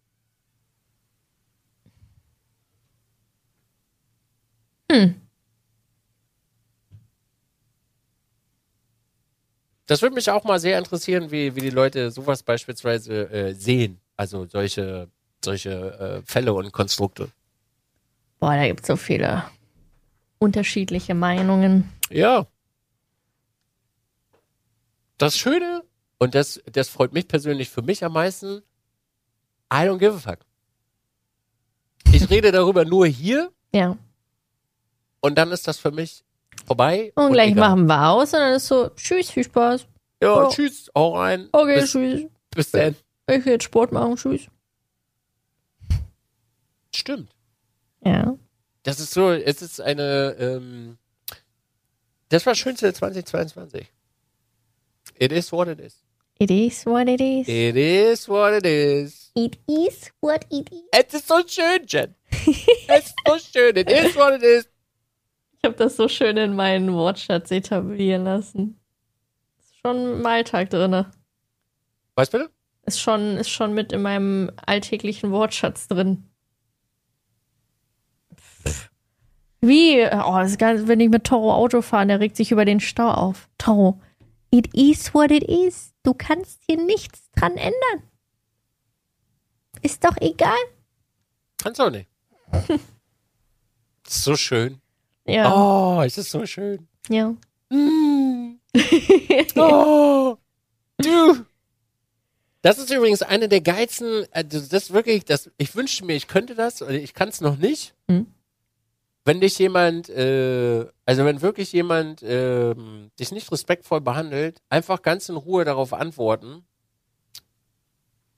[4.94, 5.16] Hm.
[9.88, 14.00] Das würde mich auch mal sehr interessieren, wie, wie die Leute sowas beispielsweise äh, sehen.
[14.16, 15.10] Also solche,
[15.44, 17.30] solche äh, Fälle und Konstrukte.
[18.40, 19.44] Boah, da gibt's so viele
[20.38, 21.90] unterschiedliche Meinungen.
[22.10, 22.46] Ja.
[25.18, 25.84] Das Schöne,
[26.20, 28.62] und das, das freut mich persönlich für mich am meisten,
[29.74, 30.40] I don't give a fuck.
[32.12, 33.98] Ich rede darüber nur hier Ja.
[35.24, 36.24] Und dann ist das für mich
[36.68, 37.12] vorbei.
[37.16, 37.70] Und gleich egal.
[37.70, 39.88] machen wir aus und dann ist so, tschüss, viel Spaß.
[40.22, 40.50] Ja, Oh.
[40.50, 41.50] tschüss, hau rein.
[41.52, 42.22] Okay, bis, tschüss.
[42.52, 42.96] bis dann.
[43.30, 44.48] Ich will jetzt Sport machen, tschüss.
[46.96, 47.32] Stimmt.
[48.06, 48.38] Ja.
[48.84, 50.98] Das ist so, es ist eine, ähm,
[52.30, 53.88] das war das Schönste 2022.
[55.20, 55.96] It is what it is.
[56.40, 57.48] It is what it is.
[57.48, 59.32] It is what it is.
[59.36, 60.82] It is what it is.
[60.92, 62.16] Es ist so schön, Jen.
[62.88, 63.76] es ist so schön.
[63.78, 64.68] It is what it is.
[65.64, 68.82] Ich habe das so schön in meinen Wortschatz etablieren lassen.
[69.58, 71.10] Ist schon im Alltag drinne.
[72.16, 72.50] Was bitte?
[72.86, 76.30] Ist schon, ist schon mit in meinem alltäglichen Wortschatz drin.
[79.62, 80.04] Wie?
[80.04, 82.82] Oh, das ist ganz, wenn ich mit Toro Auto fahre, der regt sich über den
[82.82, 83.48] Stau auf.
[83.58, 84.02] Toro,
[84.52, 85.94] it is what it is.
[86.04, 88.10] Du kannst hier nichts dran ändern.
[89.82, 90.60] Ist doch egal.
[91.58, 92.10] Kannst du auch nicht.
[94.06, 94.83] So schön.
[95.26, 95.54] Ja.
[95.54, 96.88] Oh, es ist so schön.
[97.10, 97.36] Ja.
[97.70, 98.60] Mm.
[99.56, 100.38] Oh.
[100.98, 101.46] Du.
[102.62, 106.56] Das ist übrigens eine der geilsten, äh, das wirklich, das, ich wünschte mir, ich könnte
[106.56, 107.94] das, oder ich kann es noch nicht.
[108.10, 108.28] Hm.
[109.26, 115.30] Wenn dich jemand, äh, also wenn wirklich jemand ähm, dich nicht respektvoll behandelt, einfach ganz
[115.30, 116.66] in Ruhe darauf antworten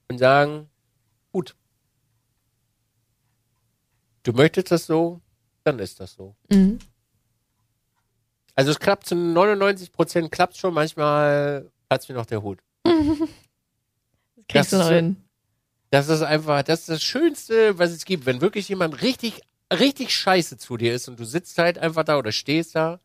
[0.10, 0.70] und sagen,
[1.32, 1.56] gut,
[4.24, 5.22] du möchtest das so,
[5.66, 6.36] dann ist das so.
[6.50, 6.80] Mhm.
[8.56, 12.60] Also es klappt zu 99 Prozent, klappt schon, manchmal hat's mir noch der Hut.
[14.48, 15.16] Das kriegst du Das noch ist- hin.
[15.90, 18.26] Das ist einfach, das ist das Schönste, was es gibt.
[18.28, 19.42] Wenn wirklich jemand richtig,
[19.74, 23.00] richtig scheiße zu dir ist und du sitzt halt einfach da oder stehst da.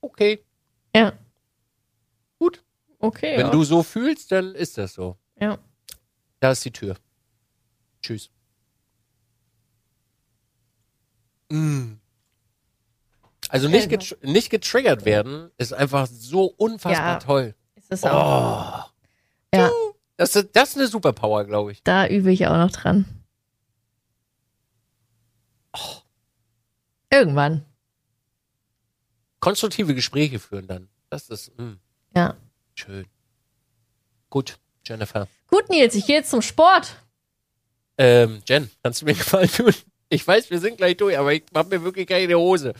[0.00, 0.42] Okay,
[0.94, 1.12] Ja.
[2.38, 2.62] Gut.
[3.00, 3.32] Okay.
[3.36, 3.50] wenn ja.
[3.50, 5.18] du so fühlst, dann ist das so.
[5.40, 5.58] Ja.
[6.40, 6.96] Da ist die Tür.
[8.00, 8.30] Tschüss.
[11.50, 11.94] Mm.
[13.48, 13.96] Also nicht, Okay.
[13.96, 17.18] getr nicht getriggert werden, ist einfach so unfassbar Ja.
[17.18, 17.54] toll.
[17.76, 18.90] Ist es auch.
[19.52, 19.56] Oh.
[19.56, 19.70] Ja.
[20.18, 21.82] Das ist, das ist eine Superpower, glaube ich.
[21.84, 23.06] Da übe ich auch noch dran.
[27.10, 27.64] Irgendwann.
[29.40, 30.88] Konstruktive Gespräche führen dann.
[31.10, 31.74] Das ist mm,
[32.14, 32.36] Ja.
[32.74, 33.06] schön.
[34.28, 35.26] Gut, Jennifer.
[35.46, 36.96] Gut, Nils, ich gehe jetzt zum Sport.
[37.96, 39.72] Ähm, Jen, kannst du mir einen Gefallen tun?
[40.08, 42.72] Ich weiß, wir sind gleich durch, aber ich mach mir wirklich keine Hose.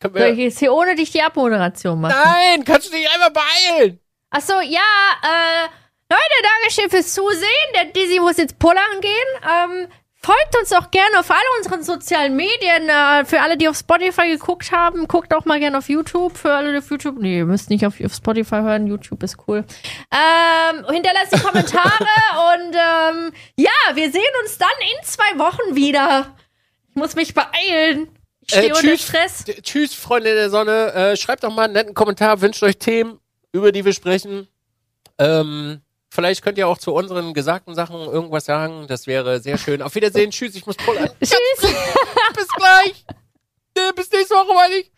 [0.00, 2.14] Können Soll ich wir, jetzt hier ohne dich die Abmoderation machen?
[2.22, 4.00] nein, kannst du dich einmal beeilen?
[4.30, 4.80] Achso, ja,
[5.22, 5.68] äh,
[6.10, 7.72] Leute, Dankeschön fürs Zusehen.
[7.74, 9.10] Der Dizzy muss jetzt pullern gehen.
[9.42, 9.88] Ähm,
[10.26, 12.88] folgt uns auch gerne auf all unseren sozialen Medien.
[12.88, 16.36] Äh, für alle, die auf Spotify geguckt haben, guckt auch mal gerne auf YouTube.
[16.36, 18.86] Für alle, die auf YouTube, nee, ihr müsst nicht auf, auf Spotify hören.
[18.88, 19.64] YouTube ist cool.
[20.10, 21.84] Ähm, hinterlasst die Kommentare
[22.54, 26.34] und ähm, ja, wir sehen uns dann in zwei Wochen wieder.
[26.90, 28.08] Ich muss mich beeilen.
[28.40, 29.44] Ich stehe Äh, unter Stress.
[29.62, 30.92] tschüss, Freunde der Sonne.
[30.92, 33.20] Äh, schreibt doch mal einen netten Kommentar, wünscht euch Themen,
[33.52, 34.48] über die wir sprechen.
[35.18, 35.80] Ähm,
[36.16, 38.86] vielleicht könnt ihr auch zu unseren gesagten Sachen irgendwas sagen.
[38.88, 39.82] Das wäre sehr schön.
[39.82, 41.10] Auf Wiedersehen, tschüss, ich muss pullern.
[41.20, 41.74] Tschüss.
[42.34, 43.04] Bis gleich.
[43.94, 44.95] Bis nächste Woche, meine ich.